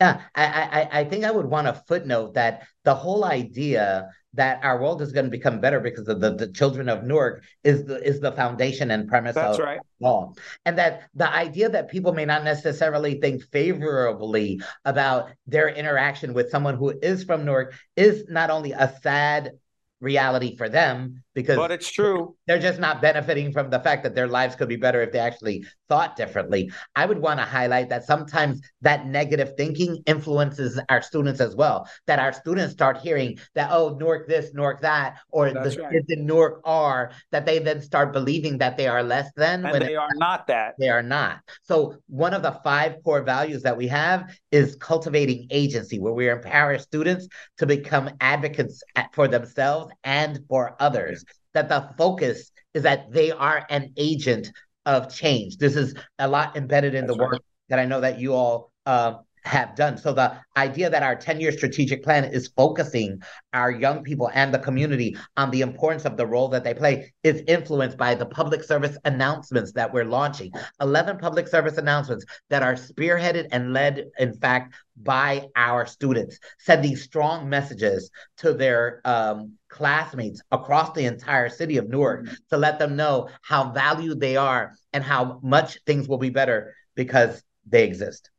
Yeah, 0.00 0.22
I, 0.34 0.44
I, 0.44 1.00
I 1.00 1.04
think 1.04 1.24
I 1.24 1.30
would 1.30 1.46
want 1.46 1.66
to 1.66 1.82
footnote 1.86 2.34
that 2.34 2.66
the 2.84 2.94
whole 2.94 3.24
idea 3.24 4.08
that 4.36 4.62
our 4.62 4.80
world 4.80 5.02
is 5.02 5.12
going 5.12 5.24
to 5.24 5.30
become 5.30 5.60
better 5.60 5.80
because 5.80 6.08
of 6.08 6.20
the, 6.20 6.34
the 6.34 6.48
children 6.48 6.88
of 6.88 7.04
Newark 7.04 7.42
is 7.64 7.84
the 7.84 8.02
is 8.06 8.20
the 8.20 8.32
foundation 8.32 8.90
and 8.90 9.08
premise 9.08 9.34
That's 9.34 9.58
of 9.58 9.64
right. 9.64 9.80
law. 10.00 10.32
And 10.64 10.78
that 10.78 11.08
the 11.14 11.30
idea 11.30 11.68
that 11.70 11.90
people 11.90 12.12
may 12.12 12.24
not 12.24 12.44
necessarily 12.44 13.20
think 13.20 13.42
favorably 13.50 14.60
about 14.84 15.30
their 15.46 15.68
interaction 15.68 16.34
with 16.34 16.50
someone 16.50 16.76
who 16.76 16.90
is 17.02 17.24
from 17.24 17.44
Newark 17.44 17.74
is 17.96 18.26
not 18.28 18.50
only 18.50 18.72
a 18.72 18.94
sad 19.02 19.52
reality 20.00 20.56
for 20.56 20.68
them 20.68 21.22
because 21.36 21.56
but 21.56 21.70
it's 21.70 21.90
true 21.92 22.34
they're 22.48 22.58
just 22.58 22.80
not 22.80 23.00
benefiting 23.00 23.52
from 23.52 23.70
the 23.70 23.78
fact 23.78 24.02
that 24.02 24.16
their 24.16 24.26
lives 24.26 24.56
could 24.56 24.68
be 24.68 24.74
better 24.74 25.02
if 25.02 25.12
they 25.12 25.20
actually 25.20 25.64
thought 25.88 26.16
differently 26.16 26.68
i 26.96 27.06
would 27.06 27.18
want 27.18 27.38
to 27.38 27.46
highlight 27.46 27.88
that 27.88 28.04
sometimes 28.04 28.60
that 28.80 29.06
negative 29.06 29.52
thinking 29.56 30.02
influences 30.06 30.80
our 30.88 31.02
students 31.02 31.40
as 31.40 31.54
well 31.54 31.88
that 32.08 32.18
our 32.18 32.32
students 32.32 32.72
start 32.72 32.96
hearing 32.98 33.38
that 33.54 33.68
oh 33.70 33.96
newark 34.00 34.26
this 34.26 34.52
newark 34.54 34.80
that 34.80 35.18
or 35.30 35.52
That's 35.52 35.76
the 35.76 35.82
right. 35.82 35.92
kids 35.92 36.06
in 36.08 36.26
newark 36.26 36.62
are 36.64 37.12
that 37.30 37.46
they 37.46 37.60
then 37.60 37.80
start 37.80 38.12
believing 38.12 38.58
that 38.58 38.76
they 38.76 38.88
are 38.88 39.02
less 39.02 39.30
than 39.36 39.62
and 39.62 39.72
when 39.72 39.82
they 39.86 39.94
are 39.94 40.08
not 40.14 40.46
that 40.48 40.74
they 40.78 40.88
are 40.88 41.02
not. 41.02 41.40
So 41.62 41.96
one 42.06 42.34
of 42.34 42.42
the 42.42 42.58
five 42.64 42.96
core 43.04 43.22
values 43.22 43.62
that 43.62 43.76
we 43.76 43.88
have 43.88 44.36
is 44.50 44.76
cultivating 44.76 45.46
agency, 45.50 45.98
where 45.98 46.12
we 46.12 46.30
empower 46.30 46.78
students 46.78 47.28
to 47.58 47.66
become 47.66 48.10
advocates 48.20 48.82
for 49.12 49.28
themselves 49.28 49.92
and 50.04 50.40
for 50.48 50.76
others. 50.80 51.24
That 51.56 51.70
the 51.70 51.88
focus 51.96 52.52
is 52.74 52.82
that 52.82 53.10
they 53.10 53.30
are 53.30 53.66
an 53.70 53.94
agent 53.96 54.52
of 54.84 55.12
change. 55.12 55.56
This 55.56 55.74
is 55.74 55.94
a 56.18 56.28
lot 56.28 56.54
embedded 56.56 56.94
in 56.94 57.06
That's 57.06 57.16
the 57.16 57.22
right. 57.22 57.32
work 57.32 57.42
that 57.70 57.78
I 57.78 57.86
know 57.86 58.00
that 58.02 58.20
you 58.20 58.34
all 58.34 58.70
uh, 58.84 59.14
have 59.46 59.74
done. 59.74 59.96
So 59.96 60.12
the 60.12 60.36
idea 60.56 60.90
that 60.90 61.02
our 61.02 61.16
10-year 61.16 61.52
strategic 61.52 62.02
plan 62.02 62.24
is 62.24 62.48
focusing 62.48 63.22
our 63.52 63.70
young 63.70 64.02
people 64.02 64.30
and 64.34 64.52
the 64.52 64.58
community 64.58 65.16
on 65.36 65.50
the 65.50 65.62
importance 65.62 66.04
of 66.04 66.16
the 66.16 66.26
role 66.26 66.48
that 66.48 66.64
they 66.64 66.74
play 66.74 67.12
is 67.22 67.42
influenced 67.46 67.96
by 67.96 68.14
the 68.14 68.26
public 68.26 68.62
service 68.62 68.98
announcements 69.04 69.72
that 69.72 69.92
we're 69.92 70.04
launching. 70.04 70.52
11 70.80 71.18
public 71.18 71.48
service 71.48 71.78
announcements 71.78 72.26
that 72.50 72.62
are 72.62 72.74
spearheaded 72.74 73.46
and 73.52 73.72
led, 73.72 74.06
in 74.18 74.34
fact, 74.34 74.74
by 74.96 75.46
our 75.56 75.86
students, 75.86 76.38
sending 76.58 76.96
strong 76.96 77.48
messages 77.48 78.10
to 78.38 78.52
their 78.52 79.00
um, 79.04 79.52
classmates 79.76 80.40
across 80.50 80.92
the 80.92 81.04
entire 81.04 81.48
city 81.48 81.76
of 81.76 81.88
Newark 81.88 82.24
mm-hmm. 82.24 82.34
to 82.50 82.56
let 82.56 82.78
them 82.78 82.96
know 82.96 83.28
how 83.42 83.70
valued 83.72 84.20
they 84.20 84.36
are 84.36 84.72
and 84.92 85.04
how 85.04 85.38
much 85.42 85.78
things 85.86 86.08
will 86.08 86.18
be 86.18 86.30
better 86.30 86.74
because 86.94 87.42
they 87.66 87.84
exist. 87.84 88.30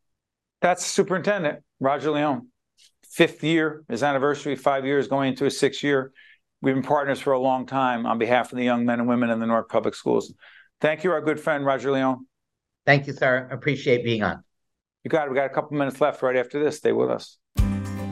That's 0.61 0.85
Superintendent 0.85 1.59
Roger 1.79 2.09
León. 2.09 2.47
Fifth 3.09 3.43
year, 3.43 3.83
his 3.87 4.03
anniversary, 4.03 4.55
five 4.55 4.85
years 4.85 5.07
going 5.07 5.29
into 5.29 5.45
his 5.45 5.59
sixth 5.59 5.83
year. 5.83 6.11
We've 6.61 6.73
been 6.73 6.83
partners 6.83 7.19
for 7.19 7.33
a 7.33 7.39
long 7.39 7.67
time 7.67 8.05
on 8.05 8.17
behalf 8.17 8.51
of 8.51 8.57
the 8.57 8.63
young 8.63 8.85
men 8.85 8.99
and 8.99 9.07
women 9.07 9.29
in 9.29 9.39
the 9.39 9.45
Newark 9.45 9.69
Public 9.69 9.93
Schools. 9.93 10.33
Thank 10.81 11.03
you, 11.03 11.11
our 11.11 11.21
good 11.21 11.39
friend 11.39 11.65
Roger 11.65 11.89
León. 11.89 12.17
Thank 12.85 13.05
you, 13.05 13.13
sir. 13.13 13.47
Appreciate 13.51 14.03
being 14.03 14.23
on. 14.23 14.43
You 15.03 15.09
got 15.09 15.27
it. 15.27 15.29
We 15.29 15.35
got 15.35 15.45
a 15.45 15.53
couple 15.53 15.77
minutes 15.77 16.01
left 16.01 16.21
right 16.21 16.35
after 16.35 16.63
this. 16.63 16.77
Stay 16.77 16.91
with 16.91 17.09
us. 17.09 17.37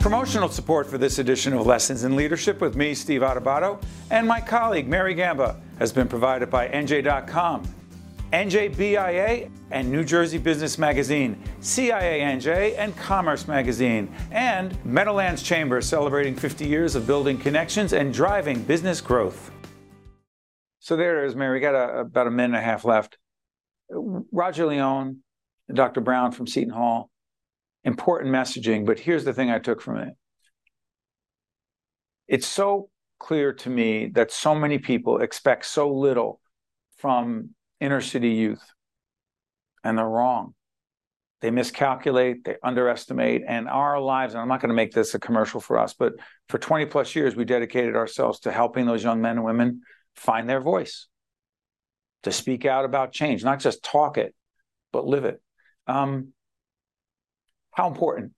Promotional 0.06 0.50
support 0.50 0.86
for 0.86 1.00
this 1.00 1.18
edition 1.18 1.52
of 1.54 1.66
Lessons 1.66 2.04
in 2.04 2.16
Leadership 2.16 2.62
with 2.62 2.76
me, 2.76 2.94
Steve 2.94 3.22
Adubato, 3.22 3.82
and 4.12 4.28
my 4.28 4.40
colleague, 4.40 4.88
Mary 4.88 5.16
Gamba, 5.16 5.60
has 5.80 5.92
been 5.92 6.08
provided 6.08 6.48
by 6.52 6.68
NJ.com, 6.68 7.64
NJBIA, 8.32 9.50
and 9.72 9.92
New 9.92 10.04
Jersey 10.04 10.38
Business 10.38 10.78
Magazine, 10.78 11.42
CIA 11.60 12.20
NJ, 12.20 12.78
and 12.78 12.96
Commerce 12.96 13.48
Magazine, 13.48 14.14
and 14.30 14.78
Meadowlands 14.86 15.42
Chamber 15.42 15.82
celebrating 15.82 16.36
50 16.36 16.68
years 16.68 16.94
of 16.94 17.08
building 17.08 17.40
connections 17.40 17.92
and 17.92 18.14
driving 18.14 18.62
business 18.62 19.02
growth. 19.02 19.50
So 20.78 20.96
there 20.96 21.24
it 21.24 21.30
is, 21.30 21.36
Mary. 21.36 21.58
We 21.58 21.62
got 21.62 21.74
a, 21.74 22.02
about 22.02 22.28
a 22.28 22.30
minute 22.30 22.56
and 22.56 22.58
a 22.58 22.62
half 22.62 22.86
left. 22.86 23.18
Roger 23.90 24.66
León, 24.66 25.22
Dr. 25.74 26.02
Brown 26.02 26.32
from 26.32 26.46
Seton 26.46 26.70
Hall, 26.70 27.10
important 27.86 28.34
messaging, 28.34 28.86
but 28.86 29.00
here's 29.00 29.24
the 29.24 29.34
thing 29.34 29.50
I 29.52 29.60
took 29.60 29.82
from 29.82 29.98
it. 29.98 30.14
It's 32.28 32.48
so 32.48 32.90
clear 33.20 33.54
to 33.54 33.70
me 33.70 34.08
that 34.16 34.32
so 34.32 34.56
many 34.56 34.80
people 34.80 35.22
expect 35.22 35.66
so 35.68 35.94
little 35.94 36.42
from 36.98 37.52
inner 37.80 38.02
city 38.02 38.30
youth, 38.30 38.64
and 39.84 39.98
they're 39.98 40.08
wrong. 40.08 40.56
They 41.42 41.52
miscalculate, 41.52 42.44
they 42.44 42.56
underestimate, 42.64 43.44
and 43.48 43.70
our 43.70 44.00
lives, 44.00 44.34
and 44.34 44.42
I'm 44.42 44.48
not 44.48 44.62
going 44.62 44.70
to 44.70 44.76
make 44.76 44.94
this 44.94 45.14
a 45.14 45.20
commercial 45.20 45.62
for 45.62 45.78
us, 45.78 45.94
but 45.94 46.14
for 46.50 46.58
20 46.58 46.88
plus 46.88 47.14
years, 47.14 47.36
we 47.36 47.46
dedicated 47.46 47.96
ourselves 47.96 48.40
to 48.42 48.52
helping 48.52 48.88
those 48.88 49.04
young 49.04 49.22
men 49.22 49.38
and 49.38 49.46
women 49.46 49.82
find 50.16 50.50
their 50.50 50.62
voice, 50.62 51.08
to 52.24 52.32
speak 52.32 52.66
out 52.66 52.86
about 52.86 53.12
change, 53.12 53.44
not 53.44 53.60
just 53.60 53.84
talk 53.84 54.18
it, 54.18 54.34
but 54.92 55.06
live 55.06 55.26
it. 55.26 55.40
Um, 55.86 56.34
how 57.76 57.88
important? 57.88 58.32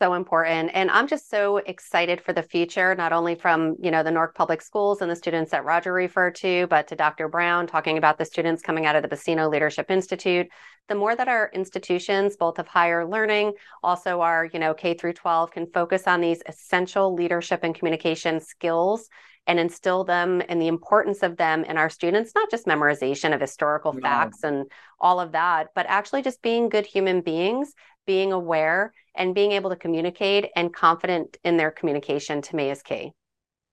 so 0.00 0.12
important 0.12 0.70
and 0.74 0.90
i'm 0.90 1.06
just 1.06 1.30
so 1.30 1.56
excited 1.58 2.20
for 2.20 2.32
the 2.32 2.42
future 2.42 2.94
not 2.94 3.12
only 3.12 3.34
from 3.34 3.76
you 3.80 3.90
know 3.90 4.02
the 4.02 4.10
newark 4.10 4.34
public 4.34 4.60
schools 4.60 5.00
and 5.00 5.10
the 5.10 5.16
students 5.16 5.50
that 5.50 5.64
roger 5.64 5.92
referred 5.92 6.34
to 6.34 6.66
but 6.68 6.86
to 6.86 6.94
dr 6.96 7.28
brown 7.28 7.66
talking 7.66 7.96
about 7.96 8.18
the 8.18 8.24
students 8.24 8.62
coming 8.62 8.84
out 8.84 8.96
of 8.96 9.02
the 9.02 9.08
Buccino 9.08 9.50
leadership 9.50 9.90
institute 9.90 10.48
the 10.88 10.94
more 10.94 11.16
that 11.16 11.28
our 11.28 11.50
institutions 11.54 12.36
both 12.36 12.58
of 12.58 12.66
higher 12.66 13.06
learning 13.06 13.52
also 13.82 14.20
our 14.20 14.44
you 14.52 14.58
know 14.58 14.74
k 14.74 14.94
through 14.94 15.14
12 15.14 15.50
can 15.50 15.66
focus 15.72 16.06
on 16.06 16.20
these 16.20 16.42
essential 16.46 17.14
leadership 17.14 17.60
and 17.62 17.74
communication 17.74 18.40
skills 18.40 19.08
and 19.48 19.60
instill 19.60 20.02
them 20.02 20.42
and 20.48 20.60
the 20.60 20.66
importance 20.66 21.22
of 21.22 21.36
them 21.36 21.64
in 21.64 21.78
our 21.78 21.88
students 21.88 22.32
not 22.34 22.50
just 22.50 22.66
memorization 22.66 23.34
of 23.34 23.40
historical 23.40 23.92
No. 23.92 24.00
facts 24.00 24.42
and 24.42 24.70
all 25.00 25.20
of 25.20 25.32
that 25.32 25.68
but 25.74 25.86
actually 25.88 26.22
just 26.22 26.42
being 26.42 26.68
good 26.68 26.84
human 26.84 27.22
beings 27.22 27.72
being 28.06 28.32
aware 28.32 28.92
and 29.14 29.34
being 29.34 29.52
able 29.52 29.70
to 29.70 29.76
communicate 29.76 30.50
and 30.56 30.72
confident 30.72 31.36
in 31.44 31.56
their 31.56 31.70
communication 31.70 32.42
to 32.42 32.56
me 32.56 32.70
is 32.70 32.82
key. 32.82 33.12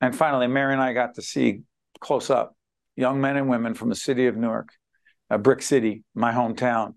And 0.02 0.16
finally, 0.16 0.48
Mary 0.48 0.74
and 0.74 0.82
I 0.82 0.94
got 0.94 1.16
to 1.16 1.22
see 1.22 1.62
close 2.00 2.30
up 2.30 2.56
young 2.96 3.22
men 3.22 3.38
and 3.38 3.50
women 3.50 3.74
from 3.74 3.90
the 3.90 3.96
city 3.96 4.28
of 4.28 4.36
Newark, 4.36 4.70
a 5.30 5.38
brick 5.38 5.62
city, 5.62 6.04
my 6.14 6.32
hometown, 6.32 6.96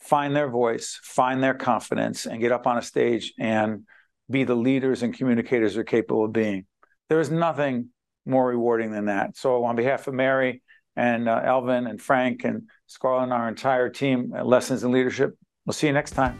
find 0.00 0.36
their 0.36 0.48
voice, 0.48 1.00
find 1.02 1.42
their 1.42 1.54
confidence, 1.54 2.26
and 2.26 2.40
get 2.40 2.52
up 2.52 2.66
on 2.66 2.78
a 2.78 2.82
stage 2.82 3.32
and 3.38 3.84
be 4.30 4.44
the 4.44 4.54
leaders 4.54 5.02
and 5.02 5.16
communicators 5.16 5.74
they're 5.74 5.84
capable 5.84 6.24
of 6.24 6.32
being. 6.32 6.66
There 7.08 7.20
is 7.20 7.30
nothing 7.30 7.88
more 8.26 8.46
rewarding 8.46 8.90
than 8.90 9.06
that. 9.06 9.36
So, 9.36 9.64
on 9.64 9.76
behalf 9.76 10.06
of 10.06 10.14
Mary 10.14 10.62
and 10.96 11.28
uh, 11.28 11.40
Elvin 11.44 11.86
and 11.86 12.00
Frank 12.00 12.44
and 12.44 12.68
Scarlett 12.86 13.24
and 13.24 13.32
our 13.32 13.48
entire 13.48 13.88
team 13.88 14.32
at 14.36 14.46
Lessons 14.46 14.84
in 14.84 14.92
Leadership, 14.92 15.36
we'll 15.66 15.74
see 15.74 15.86
you 15.86 15.92
next 15.92 16.12
time. 16.12 16.38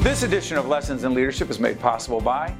This 0.00 0.22
edition 0.22 0.56
of 0.56 0.66
Lessons 0.66 1.04
in 1.04 1.12
Leadership 1.12 1.50
is 1.50 1.60
made 1.60 1.78
possible 1.78 2.22
by 2.22 2.54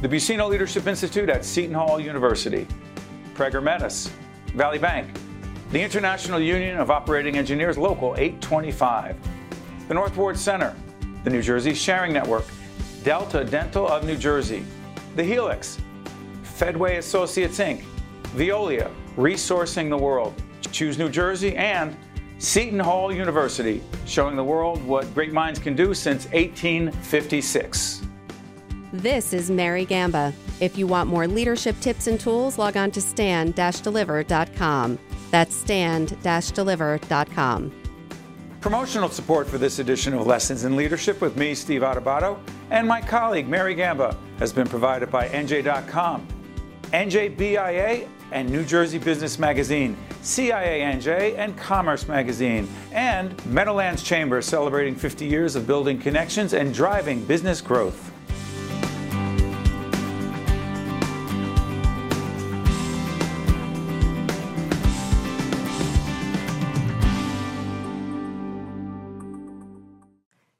the 0.00 0.08
Buccino 0.08 0.48
Leadership 0.48 0.86
Institute 0.86 1.28
at 1.28 1.44
Seton 1.44 1.74
Hall 1.74 2.00
University, 2.00 2.66
Prager 3.34 3.62
Metis, 3.62 4.10
Valley 4.54 4.78
Bank, 4.78 5.06
the 5.72 5.82
International 5.82 6.40
Union 6.40 6.78
of 6.78 6.90
Operating 6.90 7.36
Engineers 7.36 7.76
Local 7.76 8.14
825, 8.16 9.14
the 9.88 9.92
North 9.92 10.16
Ward 10.16 10.38
Center, 10.38 10.74
the 11.22 11.28
New 11.28 11.42
Jersey 11.42 11.74
Sharing 11.74 12.14
Network, 12.14 12.46
Delta 13.04 13.44
Dental 13.44 13.86
of 13.86 14.06
New 14.06 14.16
Jersey, 14.16 14.64
the 15.16 15.22
Helix, 15.22 15.78
Fedway 16.44 16.96
Associates 16.96 17.58
Inc., 17.58 17.84
Veolia, 18.34 18.90
Resourcing 19.18 19.90
the 19.90 19.98
World, 19.98 20.32
Choose 20.72 20.96
New 20.96 21.10
Jersey, 21.10 21.54
and 21.56 21.94
Seton 22.38 22.78
Hall 22.78 23.12
University, 23.12 23.82
showing 24.04 24.36
the 24.36 24.44
world 24.44 24.80
what 24.84 25.12
great 25.14 25.32
minds 25.32 25.58
can 25.58 25.74
do 25.74 25.92
since 25.94 26.26
1856. 26.26 28.02
This 28.92 29.32
is 29.32 29.50
Mary 29.50 29.84
Gamba. 29.84 30.32
If 30.60 30.78
you 30.78 30.86
want 30.86 31.10
more 31.10 31.26
leadership 31.26 31.74
tips 31.80 32.06
and 32.06 32.20
tools, 32.20 32.58
log 32.58 32.76
on 32.76 32.90
to 32.92 33.00
stand-deliver.com. 33.00 34.98
That's 35.30 35.54
stand-deliver.com. 35.54 37.72
Promotional 38.60 39.08
support 39.08 39.46
for 39.46 39.58
this 39.58 39.78
edition 39.78 40.14
of 40.14 40.26
Lessons 40.26 40.64
in 40.64 40.76
Leadership 40.76 41.20
with 41.20 41.36
me, 41.36 41.54
Steve 41.54 41.82
Adubato, 41.82 42.38
and 42.70 42.88
my 42.88 43.00
colleague, 43.00 43.48
Mary 43.48 43.74
Gamba, 43.74 44.16
has 44.38 44.52
been 44.52 44.66
provided 44.66 45.10
by 45.10 45.28
NJ.com, 45.28 46.26
NJBIA, 46.92 48.08
and 48.32 48.50
New 48.50 48.64
Jersey 48.64 48.98
Business 48.98 49.38
Magazine, 49.38 49.96
CIA 50.26 50.80
NJ, 50.80 51.38
and 51.38 51.56
Commerce 51.56 52.08
Magazine, 52.08 52.68
and 52.90 53.46
Meadowlands 53.46 54.02
Chamber 54.02 54.42
celebrating 54.42 54.96
50 54.96 55.24
years 55.24 55.54
of 55.54 55.68
building 55.68 56.00
connections 56.00 56.52
and 56.52 56.74
driving 56.74 57.24
business 57.24 57.60
growth. 57.60 58.12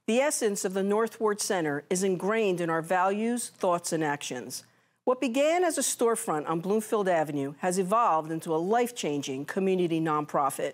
The 0.07 0.21
essence 0.21 0.65
of 0.65 0.75
the 0.75 0.85
North 0.85 1.21
Ward 1.21 1.41
Center 1.41 1.83
is 1.91 2.05
ingrained 2.05 2.61
in 2.61 2.71
our 2.71 2.83
values, 2.83 3.49
thoughts, 3.49 3.93
and 3.93 4.05
actions. 4.05 4.63
What 5.07 5.21
began 5.21 5.63
as 5.63 5.79
a 5.79 5.83
storefront 5.83 6.49
on 6.49 6.59
Bloomfield 6.59 7.09
Avenue 7.09 7.55
has 7.59 7.79
evolved 7.79 8.33
into 8.33 8.53
a 8.53 8.57
life 8.57 8.93
changing 8.93 9.45
community 9.45 10.01
nonprofit. 10.01 10.73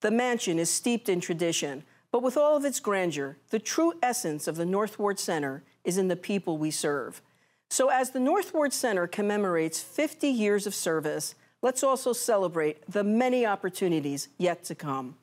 The 0.00 0.10
mansion 0.10 0.58
is 0.58 0.70
steeped 0.70 1.10
in 1.10 1.20
tradition, 1.20 1.84
but 2.10 2.22
with 2.22 2.38
all 2.38 2.56
of 2.56 2.64
its 2.64 2.80
grandeur, 2.80 3.36
the 3.50 3.58
true 3.58 3.92
essence 4.02 4.48
of 4.48 4.56
the 4.56 4.64
North 4.64 4.98
Ward 4.98 5.18
Center 5.18 5.64
is 5.84 5.98
in 5.98 6.08
the 6.08 6.16
people 6.16 6.56
we 6.56 6.70
serve. 6.70 7.20
So, 7.68 7.90
as 7.90 8.12
the 8.12 8.20
North 8.20 8.54
Ward 8.54 8.72
Center 8.72 9.06
commemorates 9.06 9.82
50 9.82 10.28
years 10.28 10.66
of 10.66 10.74
service, 10.74 11.34
let's 11.60 11.82
also 11.82 12.14
celebrate 12.14 12.90
the 12.90 13.04
many 13.04 13.44
opportunities 13.44 14.28
yet 14.38 14.64
to 14.64 14.74
come. 14.74 15.16